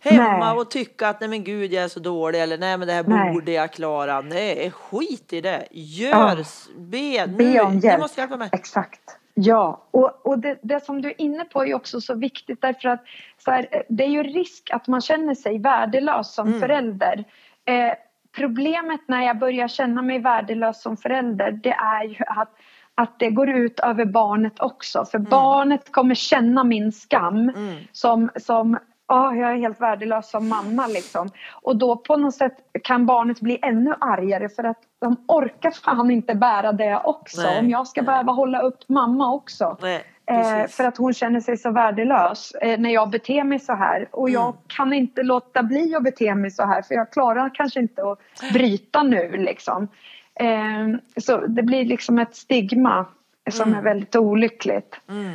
[0.00, 0.58] hemma Nej.
[0.60, 3.04] och tycka att nej men gud jag är så dålig eller nej men det här
[3.06, 3.32] Nej.
[3.32, 4.20] borde jag klara.
[4.20, 5.66] Nej, skit i det.
[5.70, 6.44] Gör, Ja.
[6.78, 7.60] be, Be nu.
[7.60, 8.00] om Ni hjälp.
[8.00, 8.48] måste hjälpa mig.
[8.52, 9.00] Exakt.
[9.34, 12.88] Ja, och, och det, det som du är inne på är också så viktigt därför
[12.88, 13.02] att
[13.44, 16.60] så här, det är ju risk att man känner sig värdelös som Mm.
[16.60, 17.24] förälder.
[17.64, 17.92] Eh,
[18.36, 22.52] problemet när jag börjar känna mig värdelös som förälder det är ju att,
[22.94, 25.04] att det går ut över barnet också.
[25.04, 27.74] För barnet kommer känna min skam Mm.
[27.92, 28.78] som, som
[29.10, 31.30] Ja, jag är helt värdelös som mamma liksom.
[31.62, 36.10] Och då på något sätt kan barnet bli ännu argare för att de orkar fan
[36.10, 37.40] inte bära det också.
[37.42, 38.06] Nej, Om jag ska nej.
[38.06, 39.76] behöva hålla upp mamma också.
[39.82, 43.72] Nej, Eh, för att hon känner sig så värdelös eh, när jag beter mig så
[43.74, 44.08] här.
[44.12, 44.56] Och jag Mm.
[44.66, 48.18] kan inte låta bli att bete mig så här för jag klarar kanske inte att
[48.52, 49.88] bryta nu liksom.
[50.34, 50.88] Eh,
[51.20, 53.06] så det blir liksom ett stigma
[53.50, 53.78] som Mm.
[53.78, 55.00] är väldigt olyckligt.
[55.08, 55.32] Mm.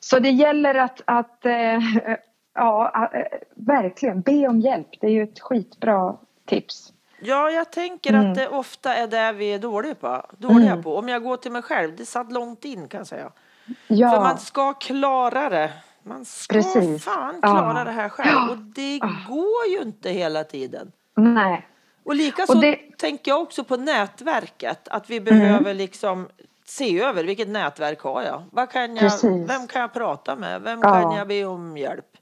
[0.00, 1.78] Så det gäller att, att eh,
[2.54, 3.22] ja, eh,
[3.54, 4.88] verkligen be om hjälp.
[5.00, 6.92] Det är ju ett skitbra tips.
[7.20, 8.30] Ja, jag tänker Mm.
[8.30, 10.22] att det ofta är det vi är dåliga på.
[10.38, 10.82] Dåliga Mm.
[10.82, 10.96] på.
[10.96, 13.30] Om jag går till mig själv, det satt långt in kan jag säga.
[13.86, 15.72] Ja, För man ska klara det.
[16.02, 17.04] Man ska Precis.
[17.04, 17.48] fan Ja.
[17.48, 18.28] klara det här själv.
[18.32, 18.50] Ja.
[18.50, 20.92] Och det går ju inte hela tiden.
[21.16, 21.68] nej.
[22.04, 22.92] Och likaså det- Mm.
[22.98, 24.88] tänker jag också på nätverket.
[24.88, 26.28] Att vi behöver liksom
[26.64, 28.42] se över vilket nätverk har jag?
[28.52, 29.50] Vad kan jag Precis.
[29.50, 30.62] vem kan jag prata med?
[30.62, 30.92] Vem Ja.
[31.02, 32.13] kan jag be om hjälp?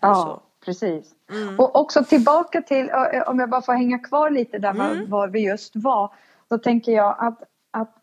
[0.00, 0.42] Ja, så.
[0.64, 1.12] precis.
[1.30, 1.60] Mm.
[1.60, 5.10] Och också tillbaka till, eh, om jag bara får hänga kvar lite där Mm.
[5.10, 6.12] var vi just var.
[6.48, 7.94] Så tänker jag att, att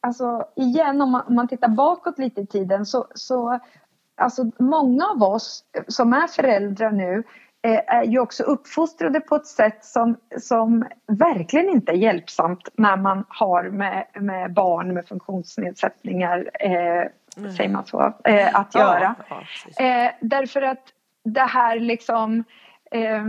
[0.00, 3.58] alltså igen om man, om man tittar bakåt lite i tiden så, så
[4.16, 7.22] alltså många av oss som är föräldrar nu
[7.62, 12.96] eh, är ju också uppfostrade på ett sätt som, som verkligen inte är hjälpsamt när
[12.96, 19.14] man har med, med barn med funktionsnedsättningar, eh, säger man så, eh, att göra.
[19.28, 19.80] Ja, precis.
[19.80, 20.92] Eh, därför att
[21.26, 22.44] det här liksom
[22.90, 23.24] eh,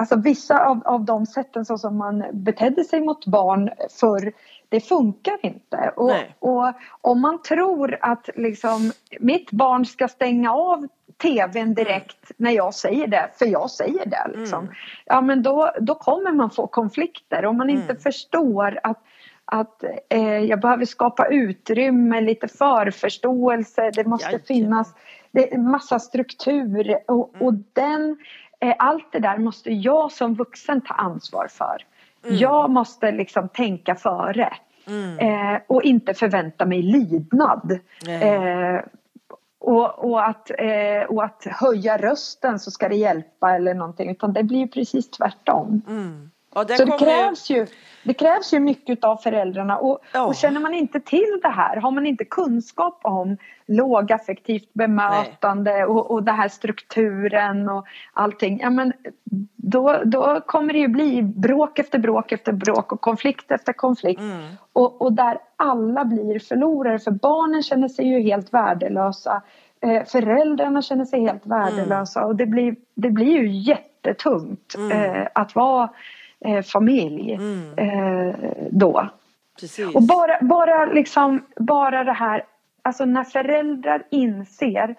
[0.00, 4.32] Alltså vissa av, av de sätten så som man betedde sig mot barn förr
[4.68, 5.92] det funkar inte.
[5.96, 10.88] Och, och om man tror att liksom mitt barn ska stänga av
[11.22, 14.58] tvn direkt när jag säger det, för jag säger det liksom.
[14.62, 14.74] Mm.
[15.04, 18.02] Ja men då, då kommer man få konflikter om man inte Mm.
[18.02, 19.02] förstår att
[19.50, 24.46] att eh, jag behöver skapa utrymme, lite förförståelse, det måste Jajamän.
[24.46, 24.94] finnas
[25.30, 27.64] det är massa struktur och, och Mm.
[27.72, 28.16] den,
[28.60, 31.84] eh, allt det där måste jag som vuxen ta ansvar för.
[32.24, 32.36] Mm.
[32.36, 34.52] Jag måste liksom tänka före
[34.86, 35.18] Mm.
[35.18, 37.78] eh, och inte förvänta mig lydnad.
[38.06, 38.22] Nej.
[38.22, 38.80] Eh,
[39.60, 44.32] och, och, att, eh, och att höja rösten så ska det hjälpa eller någonting utan
[44.32, 45.82] det blir precis tvärtom.
[46.56, 46.66] Mm.
[46.68, 47.66] Ja, Så det krävs, ju,
[48.04, 50.26] det krävs ju mycket av föräldrarna och, Ja.
[50.26, 56.10] och känner man inte till det här, har man inte kunskap om lågaffektivt bemötande och,
[56.10, 58.92] och det här strukturen och allting, ja men
[59.56, 64.20] då, då kommer det ju bli bråk efter bråk efter bråk och konflikt efter konflikt
[64.20, 64.46] Mm.
[64.72, 69.42] och, och där alla blir förlorare för barnen känner sig ju helt värdelösa
[69.80, 74.92] eh, föräldrarna känner sig helt värdelösa och det blir, det blir ju jättetungt Mm.
[74.92, 75.88] eh, att vara
[76.44, 77.74] eh, familj Mm.
[77.78, 78.34] eh,
[78.70, 79.08] då.
[79.60, 79.94] Precis.
[79.94, 82.44] Och bara, bara, liksom, bara det här,
[82.82, 84.94] alltså när föräldrar inser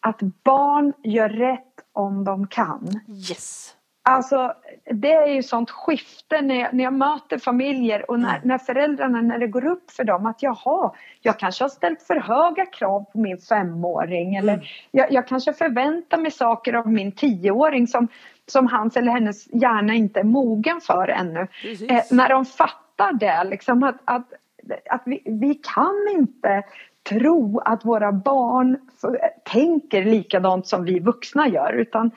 [0.00, 1.60] att barn gör rätt
[1.92, 2.88] om de kan.
[3.08, 3.74] Yes.
[4.04, 4.52] Alltså
[4.90, 8.40] det är ju sånt skifte när jag, när jag möter familjer och när, Mm.
[8.48, 12.16] när föräldrarna, när det går upp för dem att jaha, jag kanske har ställt för
[12.16, 14.64] höga krav på min femåring eller Mm.
[14.90, 18.08] jag, jag kanske förväntar mig saker av min tioåring som,
[18.52, 21.46] som hans eller hennes hjärna inte är mogen för ännu.
[21.88, 24.32] Eh, när de fattar det, liksom att, att,
[24.90, 26.62] att vi, vi kan inte
[27.08, 32.10] tro att våra barn f- tänker likadant som vi vuxna gör utan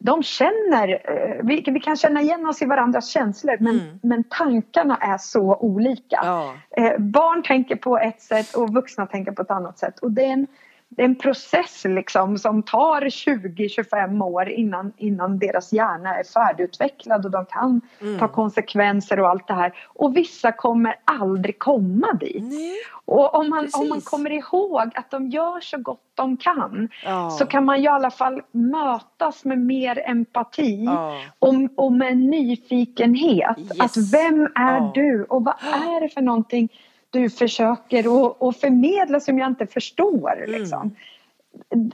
[0.00, 3.98] de känner, eh, vi, vi kan känna igen oss i varandras känslor men, Mm.
[4.02, 6.20] men tankarna är så olika.
[6.22, 6.54] Ja.
[6.70, 9.98] Eh, barn tänker på ett sätt och vuxna tänker på ett annat sätt.
[9.98, 10.46] Och det är en,
[10.90, 17.24] det är en process liksom som tar 20-25 år innan, innan deras hjärna är färdigutvecklad
[17.24, 18.18] och de kan Mm.
[18.18, 19.72] ta konsekvenser och allt det här.
[19.86, 22.42] Och vissa kommer aldrig komma dit.
[22.44, 22.74] Nej.
[23.04, 27.30] Och om man, om man kommer ihåg att de gör så gott de kan Ja.
[27.30, 31.16] så kan man i alla fall mötas med mer empati Ja.
[31.38, 33.58] och, och med nyfikenhet.
[33.58, 33.80] Yes.
[33.80, 34.90] Att vem är Ja.
[34.94, 36.68] du och vad är det för någonting
[37.10, 38.08] du försöker
[38.42, 40.36] och förmedla som jag inte förstår.
[40.36, 40.60] Mm.
[40.60, 40.96] Liksom.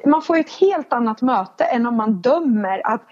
[0.06, 3.02] Man får ett helt annat möte än om man dömer att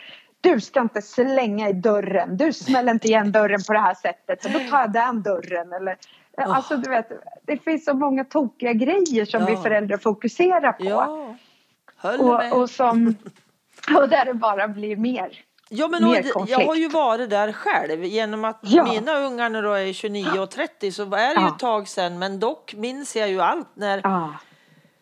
[0.41, 4.43] du ska inte slänga i dörren, du smäller inte igen dörren på det här sättet
[4.43, 5.73] så då tar jag den dörren.
[5.73, 5.97] Eller,
[6.37, 6.57] Oh.
[6.57, 7.13] Alltså du vet,
[7.43, 9.63] det finns så många tokiga grejer som vi Ja.
[9.63, 10.85] föräldrar fokuserar på.
[10.85, 11.37] Ja.
[12.19, 13.15] Och, och som,
[13.97, 15.39] Och där det bara blir mer.
[15.75, 16.59] Ja, men mer och, konflikt.
[16.61, 18.85] jag har ju varit där själv genom att Ja.
[18.85, 21.49] mina ungar nu då är 29 och 30 så är det ju Ja.
[21.49, 24.35] ett tag sedan men dock minns jag ju allt när Ja,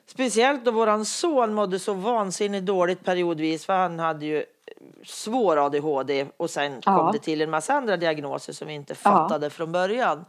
[0.06, 4.44] speciellt då våran son mådde så vansinnigt dåligt periodvis för han hade ju
[5.06, 6.96] svår ADHD och sen Ja.
[6.96, 10.24] kom det till en massa andra diagnoser som vi inte fattade från början.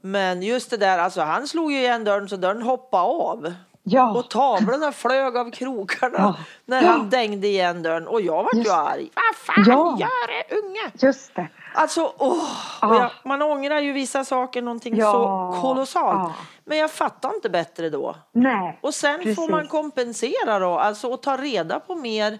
[0.00, 3.52] Men just det där, alltså han slog ju igen dörren så dörren hoppade av.
[3.84, 4.12] ja.
[4.12, 6.34] Och tavlorna flög av krokarna Ja.
[6.66, 6.88] när Ja.
[6.90, 8.06] han dängde igen dörren.
[8.06, 9.10] Och jag vart ju arg.
[9.14, 9.96] Vad fan Ja.
[10.00, 10.90] gör det unge?
[10.94, 11.48] just det.
[11.74, 12.44] Alltså, åh,
[12.82, 12.88] Ja.
[12.88, 15.12] och jag, man ångrar ju vissa saker någonting Ja.
[15.12, 16.18] så kolossalt.
[16.38, 16.44] Ja.
[16.64, 18.16] Men jag fattar inte bättre då.
[18.32, 18.78] Nej.
[18.82, 19.50] Och sen får Precis.
[19.50, 22.38] man kompensera då, alltså och ta reda på mer,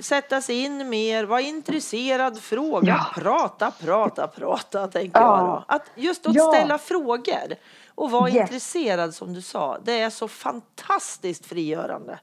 [0.00, 3.20] sätta sig in mer, vara intresserad, fråga, Ja.
[3.22, 5.38] prata, prata, prata, tänker Ja.
[5.38, 5.64] jag då.
[5.68, 6.52] Att just att Ja.
[6.52, 7.54] ställa frågor
[7.94, 8.36] och vara Yes.
[8.40, 12.18] intresserad som du sa, det är så fantastiskt frigörande.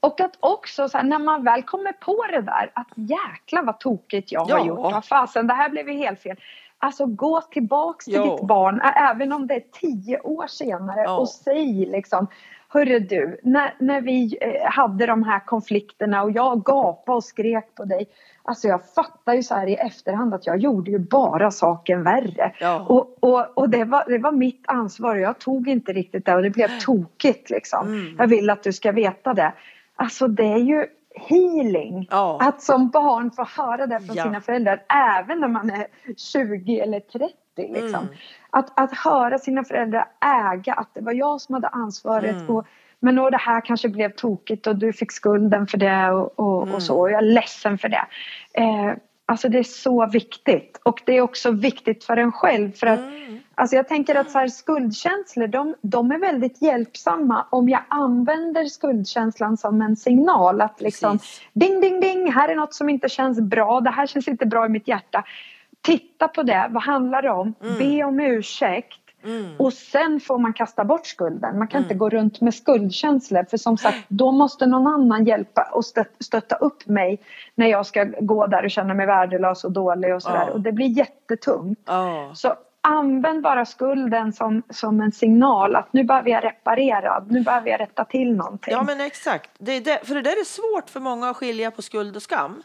[0.00, 3.80] Och att också så här, när man väl kommer på det där att jäkla vad
[3.80, 4.58] tokigt jag Ja.
[4.58, 4.78] har gjort.
[4.92, 6.36] Vad fasen, det här blev ju helt fel.
[6.78, 8.24] Alltså gå tillbaks till Ja.
[8.36, 11.16] ditt barn, även om det är tio år senare Ja.
[11.16, 12.26] och säg liksom
[12.68, 17.74] Hörru du, när, när vi eh, hade de här konflikterna och jag gapade och skrek
[17.74, 18.06] på dig.
[18.44, 22.52] Alltså jag fattar ju så här i efterhand att jag gjorde ju bara saken värre.
[22.60, 22.86] Ja.
[22.88, 26.34] Och, och, och det, var, det var mitt ansvar och jag tog inte riktigt det
[26.34, 27.86] och det blev tokigt liksom.
[27.86, 28.16] Mm.
[28.18, 29.52] Jag vill att du ska veta det.
[29.96, 32.08] Alltså det är ju healing.
[32.10, 32.38] Ja.
[32.40, 34.22] Att som barn få höra det från Ja.
[34.22, 34.82] sina föräldrar
[35.18, 37.34] även när man är 20 eller 30.
[37.56, 37.88] Liksom.
[37.88, 38.14] Mm.
[38.50, 40.08] Att, att höra sina föräldrar
[40.52, 42.36] äga att det var jag som hade ansvaret.
[42.36, 42.50] Mm.
[42.50, 42.66] Och,
[43.02, 46.62] men och det här kanske blev tokigt och du fick skulden för det och, och,
[46.62, 46.74] Mm.
[46.74, 47.00] och så.
[47.00, 48.04] Och jag är ledsen för det.
[48.54, 48.92] Eh,
[49.26, 50.80] alltså det är så viktigt.
[50.82, 52.72] Och det är också viktigt för en själv.
[52.72, 53.38] För att Mm.
[53.54, 58.64] Alltså jag tänker att så här, skuldkänslor de, de är väldigt hjälpsamma om jag använder
[58.64, 60.60] skuldkänslan som en signal.
[60.60, 61.40] Att liksom Precis.
[61.52, 64.66] ding ding ding, här är något som inte känns bra, det här känns inte bra
[64.66, 65.24] i mitt hjärta.
[65.80, 67.54] Titta på det, vad handlar det om?
[67.62, 67.78] Mm.
[67.78, 69.01] Be om ursäkt.
[69.24, 69.56] Mm.
[69.58, 71.58] Och sen får man kasta bort skulden.
[71.58, 75.68] Man kan inte gå runt med skuldkänslor för som sagt då måste någon annan hjälpa
[75.72, 77.20] och stö- stötta upp mig
[77.54, 80.44] när jag ska gå där och känna mig värdelös och dålig och sådär.
[80.46, 80.52] Ja.
[80.52, 81.78] Och det blir jättetungt.
[81.86, 82.30] Ja.
[82.34, 87.70] Så använd bara skulden som, som en signal att nu behöver jag reparera, nu behöver
[87.70, 88.72] jag rätta till någonting.
[88.72, 89.50] Ja men exakt.
[89.58, 92.62] Det det, för det där är svårt för många att skilja på skuld och skam.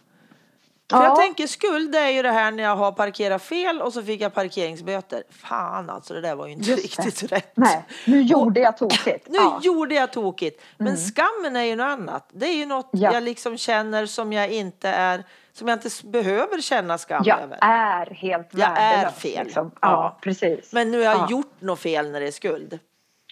[0.90, 1.04] För Ja.
[1.04, 4.04] jag tänker skuld det är ju det här när jag har parkerat fel och så
[4.04, 5.24] fick jag parkeringsböter.
[5.30, 7.04] Fan alltså det där var ju inte Just det.
[7.04, 7.52] riktigt rätt.
[7.56, 9.28] Nej, nu gjorde jag tokigt.
[9.30, 9.48] Nu Ja.
[9.50, 9.62] Mm.
[9.62, 10.62] gjorde jag tokigt.
[10.78, 12.30] Men skammen är ju något annat.
[12.34, 13.14] Det är ju något Ja.
[13.14, 15.24] jag liksom känner som jag inte är,
[15.54, 17.58] som jag inte behöver känna skam Jag över.
[17.62, 19.46] är helt Jag är värdelös, fel.
[19.46, 19.72] Liksom.
[19.82, 20.18] Ja.
[20.22, 20.74] Precis.
[20.74, 21.28] Men nu har jag Ja.
[21.30, 22.80] gjort något fel när det är skuld.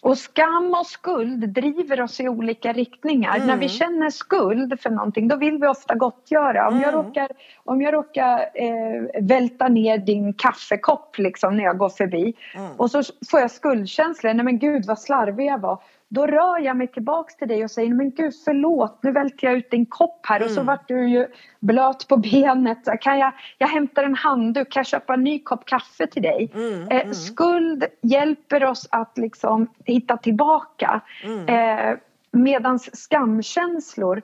[0.05, 3.35] Och skam och skuld driver oss i olika riktningar.
[3.35, 3.47] Mm.
[3.47, 6.67] När vi känner skuld för någonting då vill vi ofta gottgöra.
[6.67, 7.05] Om jag Mm.
[7.05, 7.27] råkar,
[7.63, 12.71] om jag råkar eh, välta ner din kaffekopp liksom, när jag går förbi Mm.
[12.77, 14.33] och så får jag skuldkänslor.
[14.33, 15.79] Nej men gud vad slarvig jag var.
[16.15, 19.55] Då rör jag mig tillbaks till dig och säger men gud förlåt nu välte jag
[19.55, 20.65] ut din kopp här och så Mm.
[20.65, 21.27] vart du ju
[21.59, 22.77] blöt på benet.
[23.01, 26.51] Kan jag, jag hämtar en handduk, kan jag köpa en ny kopp kaffe till dig?
[26.55, 27.13] Mm, Eh, mm.
[27.13, 31.01] skuld hjälper oss att liksom hitta tillbaka.
[31.23, 31.47] Mm.
[31.89, 31.97] Eh,
[32.31, 34.21] Medan skamkänslor,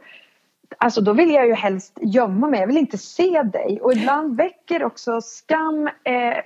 [0.78, 3.80] alltså då vill jag ju helst gömma mig, jag vill inte se dig.
[3.82, 6.38] Och ibland väcker också skam eh,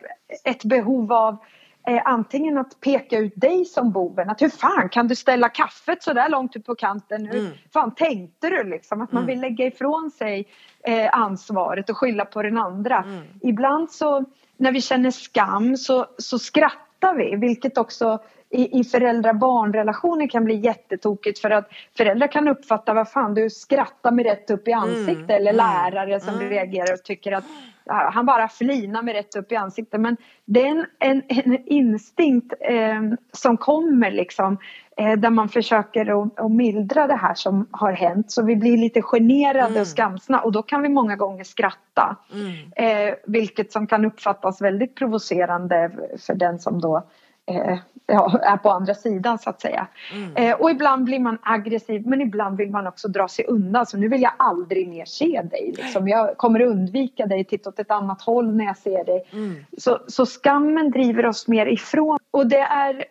[0.43, 1.37] ett behov av
[1.87, 4.29] eh, antingen att peka ut dig som boven.
[4.29, 7.25] Att hur fan kan du ställa kaffet så där långt ut på kanten?
[7.25, 7.51] Hur Mm.
[7.73, 9.01] fan tänkte du liksom?
[9.01, 9.27] Att man Mm.
[9.27, 10.47] vill lägga ifrån sig
[10.83, 12.97] eh, ansvaret och skylla på den andra.
[13.03, 13.23] Mm.
[13.41, 14.25] Ibland så
[14.57, 20.55] när vi känner skam så, så skrattar vi vilket också i, i föräldrar-barn-relationer kan bli
[20.55, 25.29] jättetokigt för att föräldrar kan uppfatta vad fan du skrattar med rätt upp i ansiktet
[25.29, 26.49] Mm, eller mm, lärare som mm.
[26.49, 27.43] reagerar och tycker att
[27.87, 30.01] han bara flinar med rätt upp i ansiktet.
[30.01, 34.57] Men det är en, en, en instinkt eh, som kommer liksom
[34.95, 39.01] där man försöker att, att mildra det här som har hänt så vi blir lite
[39.01, 39.81] generade Mm.
[39.81, 42.17] och skamsna och då kan vi många gånger skratta.
[42.33, 43.09] Mm.
[43.09, 47.03] Eh, vilket som kan uppfattas väldigt provocerande för den som då
[47.45, 47.77] eh,
[48.07, 49.87] ja, är på andra sidan så att säga.
[50.13, 50.35] Mm.
[50.35, 53.85] Eh, och ibland blir man aggressiv men ibland vill man också dra sig undan.
[53.85, 55.73] Så nu vill jag aldrig mer se dig.
[55.77, 56.07] Liksom.
[56.07, 59.23] Jag kommer undvika dig, titta åt ett annat håll när jag ser dig.
[59.33, 59.55] Mm.
[59.77, 62.19] Så, så skammen driver oss mer ifrån.
[62.31, 63.05] Och det är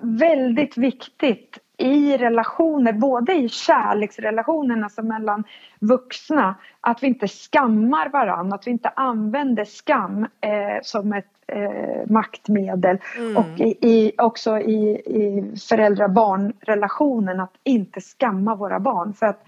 [0.00, 5.44] väldigt viktigt i relationer, både i kärleksrelationerna alltså mellan
[5.80, 12.10] vuxna, att vi inte skammar varandra, att vi inte använder skam eh, som ett eh,
[12.10, 12.98] maktmedel.
[13.18, 13.36] Mm.
[13.36, 19.14] Och i, i, också i, i föräldrar-barn-relationen, att inte skamma våra barn.
[19.14, 19.44] För att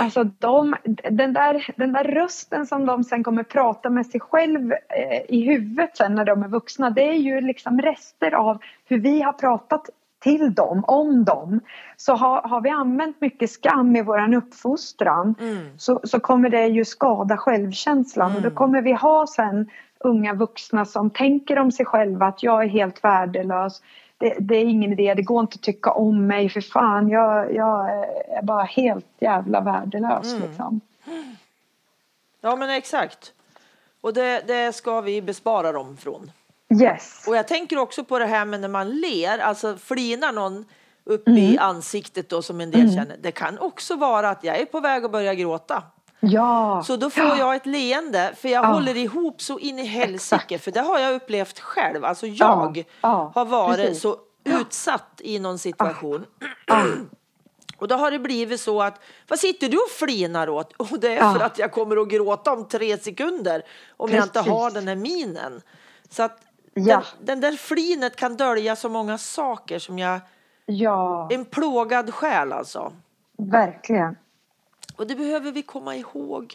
[0.00, 0.74] Alltså de,
[1.10, 5.40] den, där, den där rösten som de sen kommer prata med sig själv eh, i
[5.40, 9.32] huvudet sen när de är vuxna, det är ju liksom rester av hur vi har
[9.32, 9.90] pratat
[10.22, 11.60] till dem, om dem.
[11.96, 15.78] Så har, har vi använt mycket skam i våran uppfostran mm.
[15.78, 18.36] så, så kommer det ju skada självkänslan mm.
[18.36, 18.56] och då mm.
[18.56, 19.70] kommer vi ha sen
[20.00, 23.82] unga vuxna som tänker om sig själva att jag är helt värdelös
[24.18, 27.08] det, det, är ingen idé, det går inte att tycka om mig för fan.
[27.08, 27.90] Jag, jag
[28.28, 30.48] är bara helt jävla värdelös mm.
[30.48, 30.80] liksom.
[32.40, 33.32] Ja men exakt.
[34.00, 36.30] Och det, det ska vi bespara dem från.
[36.82, 37.24] Yes.
[37.28, 40.64] Och jag tänker också på det här med när man ler, alltså flinar någon
[41.04, 41.38] upp mm.
[41.38, 42.94] i ansiktet då som en del mm.
[42.94, 43.16] känner.
[43.20, 45.82] Det kan också vara att jag är på väg att börja gråta.
[46.20, 46.82] Ja.
[46.86, 47.38] Så då får ja.
[47.38, 48.68] jag ett leende för jag ja.
[48.68, 52.04] håller ihop så in i helsike för det har jag upplevt själv.
[52.04, 53.32] Alltså jag ja.
[53.34, 54.02] har varit Precis.
[54.02, 56.26] så utsatt i någon situation.
[57.78, 60.72] Och då har det blivit så att, vad sitter du och flinar åt?
[60.76, 63.62] Och det är för att jag kommer att gråta om tre sekunder
[63.96, 64.18] om Precis.
[64.18, 65.62] jag inte har den här minen.
[66.10, 66.40] Så att
[66.74, 70.20] den, den, där flinet kan dölja så många saker som jag...
[70.66, 71.28] Ja.
[71.30, 72.92] En plågad själ alltså.
[73.38, 74.16] Verkligen.
[74.96, 76.54] Och det behöver vi komma ihåg.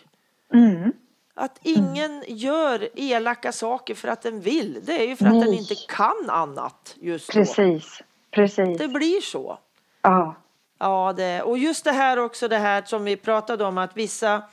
[0.54, 0.94] Mm.
[1.34, 2.24] Att ingen mm.
[2.28, 4.80] gör elaka saker för att den vill.
[4.86, 5.44] Det är ju för att Nej.
[5.44, 7.98] den inte kan annat just Precis.
[8.00, 8.06] Då.
[8.32, 8.78] Precis.
[8.78, 9.58] Det blir så.
[10.02, 10.36] Ja.
[10.80, 14.44] Ja, det, och just det här också det här som vi pratade om att vissa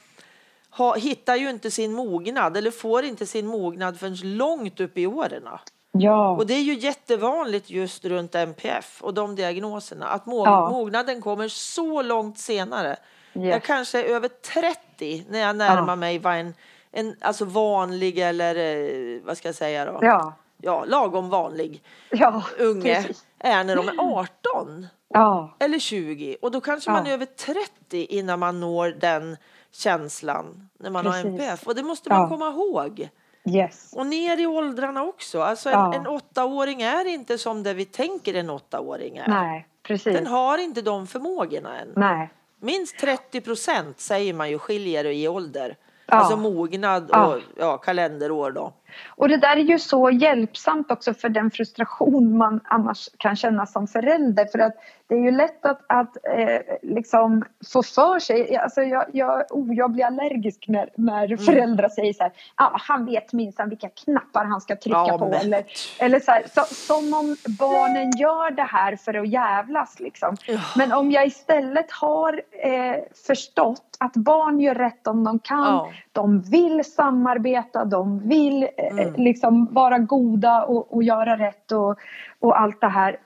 [0.71, 5.07] ha, hittar ju inte sin mognad eller får inte sin mognad förrän långt upp i
[5.07, 5.49] åren.
[5.93, 6.31] Ja.
[6.31, 10.71] Och det är ju jättevanligt just runt MPF och de diagnoserna att mog ja.
[10.71, 12.97] mognaden kommer så långt senare
[13.35, 13.53] Yes.
[13.53, 15.97] Jag kanske är över 30 när jag närmar ja.
[15.97, 16.55] mig vad en,
[16.93, 19.99] en alltså vanlig eller eh, vad ska jag säga då?
[20.03, 20.35] Ja.
[20.63, 23.27] Ja, lagom vanlig ja, unge precis.
[23.39, 25.57] är när de är 18 ja.
[25.59, 29.37] eller 20 och då kanske man är över 30 innan man når den
[29.73, 31.23] känslan när man precis.
[31.23, 33.09] har NPF och det måste man komma ihåg.
[33.45, 33.93] Yes.
[33.97, 35.43] Och ner i åldrarna också.
[35.43, 39.29] Alltså en, en åttaåring är inte som det vi tänker en åttaåring är.
[39.29, 40.15] Nej, precis.
[40.15, 41.93] Den har inte de förmågorna än.
[41.97, 42.31] Nej.
[42.61, 45.77] Minst 30 procent säger man ju skiljer i ålder.
[46.07, 46.15] Ja.
[46.17, 47.39] Alltså mognad och ja.
[47.57, 47.79] ja.
[47.79, 48.73] kalenderår då.
[49.09, 53.67] Och det där är ju så hjälpsamt också för den frustration man annars kan känna
[53.67, 54.47] som förälder.
[54.47, 54.75] För att
[55.09, 59.75] det är ju lätt att, att eh, liksom få för sig, alltså jag, jag, oh,
[59.75, 61.39] jag blir allergisk när, när mm.
[61.39, 65.25] föräldrar säger så här, ah, han vet minsann vilka knappar han ska trycka ja, på.
[65.25, 65.65] Eller,
[65.99, 70.37] eller så, här, så som om barnen gör det här för att jävlas liksom.
[70.47, 70.61] Ja.
[70.77, 75.91] Men om jag istället har eh, förstått att barn gör rätt om de kan, ja.
[76.13, 79.15] de vill samarbeta, de vill eh, mm.
[79.17, 81.99] liksom vara goda och, och göra rätt och,
[82.41, 83.17] och allt det här.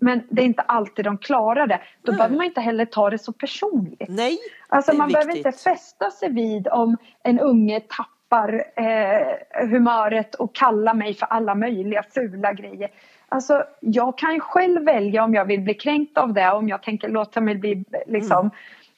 [0.00, 1.80] Men det är inte alltid de klarar det.
[2.02, 2.16] Då mm.
[2.16, 4.08] behöver man inte heller ta det så personligt.
[4.08, 5.24] Nej, alltså man viktigt.
[5.24, 11.26] behöver inte fästa sig vid om en unge tappar eh, humöret och kalla mig för
[11.26, 12.90] alla möjliga fula grejer.
[13.28, 17.08] Alltså, jag kan själv välja om jag vill bli kränkt av det, om jag tänker
[17.08, 18.50] låta mig bli liksom, mm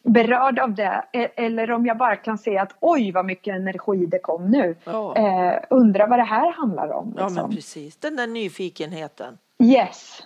[0.03, 4.07] berörd av det e- eller om jag bara kan se att oj vad mycket energi
[4.07, 4.77] det kom nu.
[4.85, 5.17] Ja.
[5.17, 7.09] Eh, undrar vad det här handlar om.
[7.09, 7.23] Liksom.
[7.23, 7.55] Ja men liksom.
[7.55, 9.39] precis, den där nyfikenheten.
[9.63, 10.23] Yes.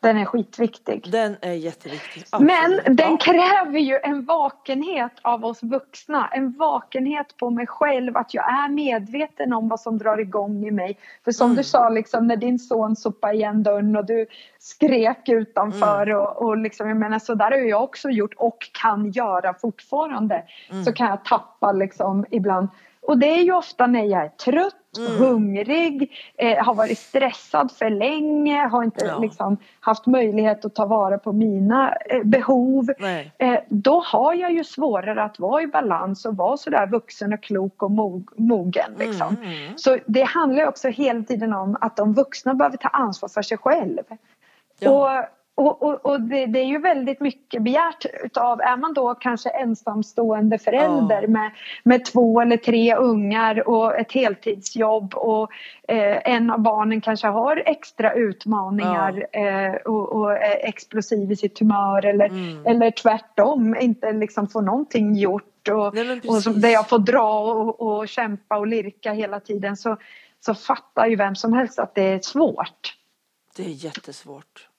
[0.00, 1.08] Den är skitviktig.
[1.12, 2.24] Den är jätteviktig.
[2.30, 2.52] Absolut.
[2.86, 6.28] Men den kräver ju en vakenhet av oss vuxna.
[6.32, 10.70] En vakenhet på mig själv, att jag är medveten om vad som drar igång i
[10.70, 10.98] mig.
[11.24, 11.56] För som mm.
[11.56, 14.26] du sa, liksom, när din son sopade igen dörren och du
[14.58, 16.18] skrek utanför mm.
[16.18, 20.42] och, och liksom, jag menar så där har jag också gjort och kan göra fortfarande.
[20.70, 20.84] Mm.
[20.84, 22.68] Så kan jag tappa liksom ibland
[23.02, 25.18] och det är ju ofta när jag är trött, mm.
[25.18, 29.18] hungrig, eh, har varit stressad för länge, har inte ja.
[29.18, 32.90] liksom, haft möjlighet att ta vara på mina eh, behov.
[33.38, 37.42] Eh, då har jag ju svårare att vara i balans och vara sådär vuxen och
[37.42, 38.94] klok och mog mogen.
[38.98, 39.36] Liksom.
[39.36, 39.72] Mm, mm.
[39.78, 43.58] Så det handlar också hela tiden om att de vuxna behöver ta ansvar för sig
[43.58, 44.02] själv.
[44.78, 44.90] Ja.
[44.90, 49.14] Och och, och, och det, det, är ju väldigt mycket begärt utav, är man då
[49.14, 51.28] kanske ensamstående förälder ja.
[51.28, 51.50] med,
[51.82, 55.50] med två eller tre ungar och ett heltidsjobb och
[55.88, 59.40] eh, en av barnen kanske har extra utmaningar ja.
[59.40, 62.66] eh, och, och, är explosiv i sitt humör eller, mm.
[62.66, 67.40] eller tvärtom inte liksom får någonting gjort och, Nej, och som, där jag får dra
[67.40, 69.96] och, och kämpa och lirka hela tiden så,
[70.40, 72.96] så fattar ju vem som helst att det är svårt.
[73.56, 74.69] Det är jättesvårt.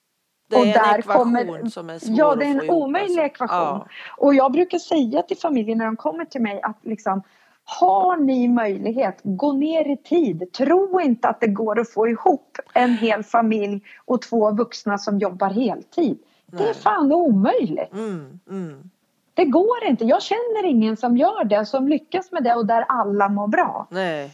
[0.52, 3.20] Det är en ekvation kommer, som är svår Ja, det är en omöjlig alltså.
[3.20, 3.58] ekvation.
[3.58, 3.86] Ja.
[4.16, 7.22] Och jag brukar säga till familjen när de kommer till mig att liksom
[7.64, 10.52] har ni möjlighet, gå ner i tid.
[10.52, 15.18] Tro inte att det går att få ihop en hel familj och två vuxna som
[15.18, 16.18] jobbar heltid.
[16.46, 16.62] Nej.
[16.62, 17.92] Det är fan omöjligt.
[17.92, 18.90] Mm, mm.
[19.34, 20.04] Det går inte.
[20.04, 23.86] Jag känner ingen som gör det, som lyckas med det och där alla mår bra.
[23.90, 24.30] Nej,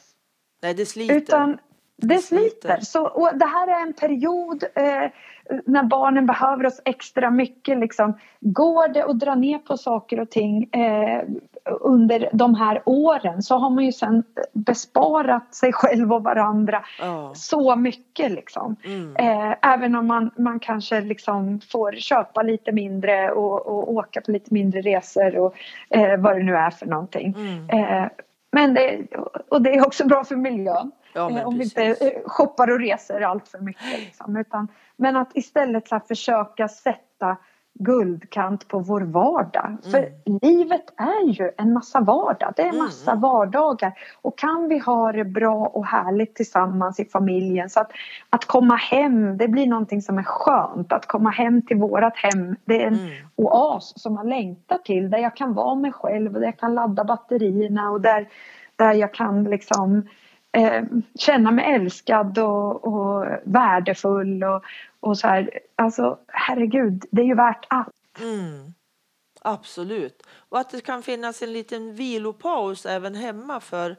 [0.62, 1.14] Nej det sliter.
[1.14, 1.58] Utan
[2.03, 2.80] det sliter.
[2.80, 5.11] Så, och det här är en period eh,
[5.64, 7.78] när barnen behöver oss extra mycket.
[7.78, 8.18] Liksom.
[8.40, 11.22] Går det att dra ner på saker och ting eh,
[11.80, 17.32] under de här åren så har man ju sen besparat sig själv och varandra oh.
[17.32, 18.32] så mycket.
[18.32, 18.76] Liksom.
[18.84, 19.16] Mm.
[19.16, 24.30] Eh, även om man, man kanske liksom får köpa lite mindre och, och åka på
[24.30, 25.55] lite mindre resor och
[25.90, 27.34] eh, vad det nu är för någonting.
[27.38, 27.70] Mm.
[27.70, 28.09] Eh,
[28.51, 29.07] men det,
[29.49, 30.90] och det är också bra för miljön.
[31.12, 33.98] Ja, eh, om vi inte eh, shoppar och reser allt för mycket.
[33.98, 34.36] Liksom.
[34.36, 37.36] Utan, men att istället här, försöka sätta
[37.78, 39.66] guldkant på vår vardag.
[39.66, 39.78] Mm.
[39.90, 40.09] För
[40.46, 42.52] livet är ju en massa vardag.
[42.56, 42.84] Det är en mm.
[42.84, 43.20] massa mm.
[43.20, 43.92] vardagar.
[44.22, 47.90] Och kan vi ha det bra och härligt tillsammans i familjen så att,
[48.30, 50.92] att komma hem, det blir någonting som är skönt.
[50.92, 53.11] Att komma hem till vårat hem, det är en mm.
[53.36, 55.11] oas som man längtar till.
[55.11, 58.28] Där jag kan vara mig själv och där jag kan ladda batterierna och där,
[58.76, 60.09] där jag kan liksom
[60.53, 60.84] eh,
[61.14, 64.62] känna mig älskad och, och värdefull och,
[65.01, 65.51] och så här.
[65.76, 67.94] Alltså herregud, det är ju värt allt.
[68.20, 68.74] Mm.
[69.42, 70.22] Absolut.
[70.49, 73.96] Och att det kan finnas en liten vilopaus även hemma för,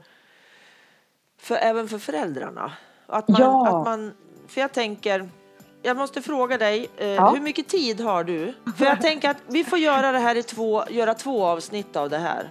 [1.41, 2.71] för även för föräldrarna.
[3.07, 3.67] Att man, ja.
[3.67, 4.13] att man,
[4.47, 5.29] för jag tänker,
[5.81, 7.29] jag måste fråga dig, eh, ja.
[7.29, 8.53] hur mycket tid har du?
[8.77, 12.09] För jag tänker att vi får göra det här i två, göra två avsnitt av
[12.09, 12.49] det här.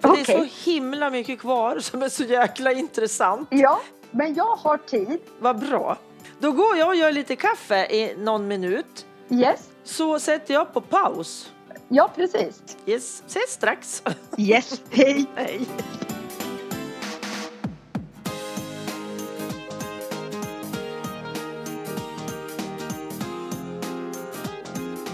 [0.00, 0.24] För okay.
[0.26, 3.48] det är så himla mycket kvar som är så jäkla intressant.
[3.50, 3.80] Ja,
[4.10, 5.18] men jag har tid.
[5.38, 5.98] Vad bra.
[6.38, 9.06] Då går jag och gör lite kaffe i någon minut.
[9.30, 9.68] Yes.
[9.84, 11.52] Så sätter jag på paus.
[11.88, 12.62] Ja, precis.
[12.86, 14.02] Yes, ses strax.
[14.38, 15.26] Yes, hej.
[15.34, 15.60] hej.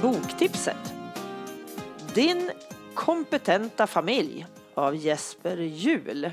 [0.03, 0.95] Boktipset.
[2.15, 2.51] Din
[2.95, 6.31] kompetenta familj av Jesper Jul.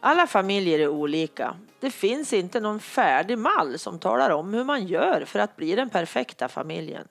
[0.00, 1.56] Alla familjer är olika.
[1.80, 5.74] Det finns inte någon färdig mall som talar om hur man gör för att bli
[5.74, 7.08] den perfekta familjen.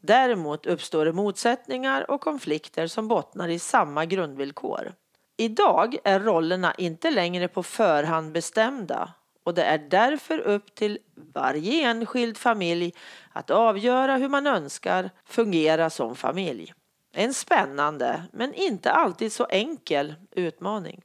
[0.00, 4.92] Däremot uppstår det motsättningar och konflikter som bottnar i samma grundvillkor.
[5.36, 9.12] Idag är rollerna inte längre på förhand bestämda
[9.44, 12.94] och det är därför upp till varje enskild familj
[13.32, 16.74] att avgöra hur man önskar fungera som familj.
[17.18, 21.02] En spännande, men inte alltid så enkel utmaning.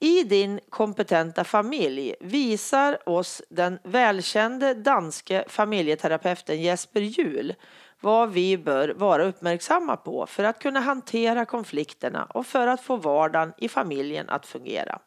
[0.00, 7.54] I din kompetenta familj visar oss den välkände danske familjeterapeuten Jesper Juhl
[8.00, 12.96] vad vi bör vara uppmärksamma på för att kunna hantera konflikterna och för att få
[12.96, 14.98] vardagen i familjen att fungera.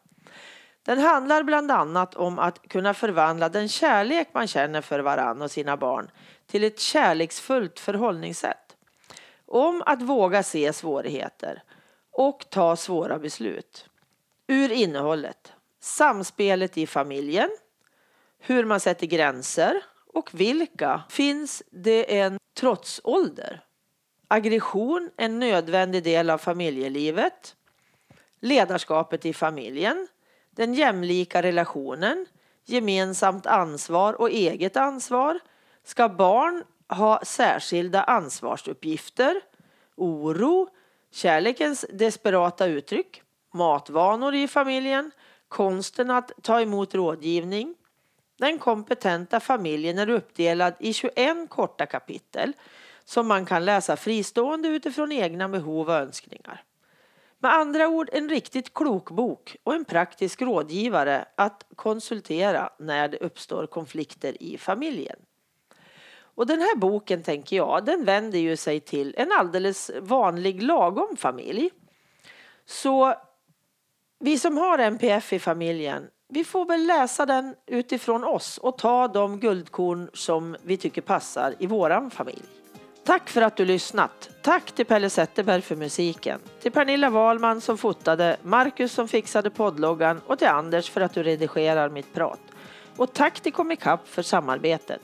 [0.82, 5.50] Den handlar bland annat om att kunna förvandla den kärlek man känner för varann och
[5.50, 6.10] sina barn
[6.46, 8.69] till ett kärleksfullt förhållningssätt
[9.50, 11.62] om att våga se svårigheter
[12.10, 13.88] och ta svåra beslut.
[14.46, 17.50] Ur innehållet, samspelet i familjen,
[18.38, 19.82] hur man sätter gränser
[20.12, 23.64] och vilka finns det en trotsålder.
[24.28, 27.56] Aggression, en nödvändig del av familjelivet.
[28.40, 30.08] Ledarskapet i familjen.
[30.50, 32.26] Den jämlika relationen.
[32.64, 35.40] Gemensamt ansvar och eget ansvar.
[35.84, 39.40] Ska barn ha särskilda ansvarsuppgifter,
[39.96, 40.68] oro,
[41.12, 43.22] kärlekens desperata uttryck,
[43.54, 45.10] matvanor i familjen,
[45.48, 47.74] konsten att ta emot rådgivning.
[48.38, 52.52] Den kompetenta familjen är uppdelad i 21 korta kapitel
[53.04, 56.64] som man kan läsa fristående utifrån egna behov och önskningar.
[57.38, 63.18] Med andra ord en riktigt klok bok och en praktisk rådgivare att konsultera när det
[63.18, 65.16] uppstår konflikter i familjen.
[66.34, 71.16] Och den här boken tänker jag, den vänder ju sig till en alldeles vanlig lagom
[71.16, 71.70] familj.
[72.66, 73.14] Så
[74.18, 79.08] vi som har NPF i familjen, vi får väl läsa den utifrån oss och ta
[79.08, 82.42] de guldkorn som vi tycker passar i våran familj.
[83.04, 84.30] Tack för att du lyssnat.
[84.42, 86.40] Tack till Pelle Zetterberg för musiken.
[86.60, 91.22] Till Pernilla Wahlman som fotade, Marcus som fixade poddloggan och till Anders för att du
[91.22, 92.40] redigerar mitt prat.
[92.96, 95.02] Och tack till Comicap för samarbetet.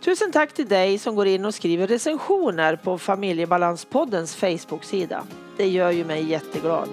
[0.00, 5.26] Tusen tack till dig som går in och skriver recensioner på Familjebalanspoddens Facebook-sida.
[5.56, 6.88] Det gör ju mig jätteglad.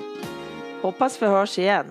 [0.82, 1.86] Hoppas vi hörs igen.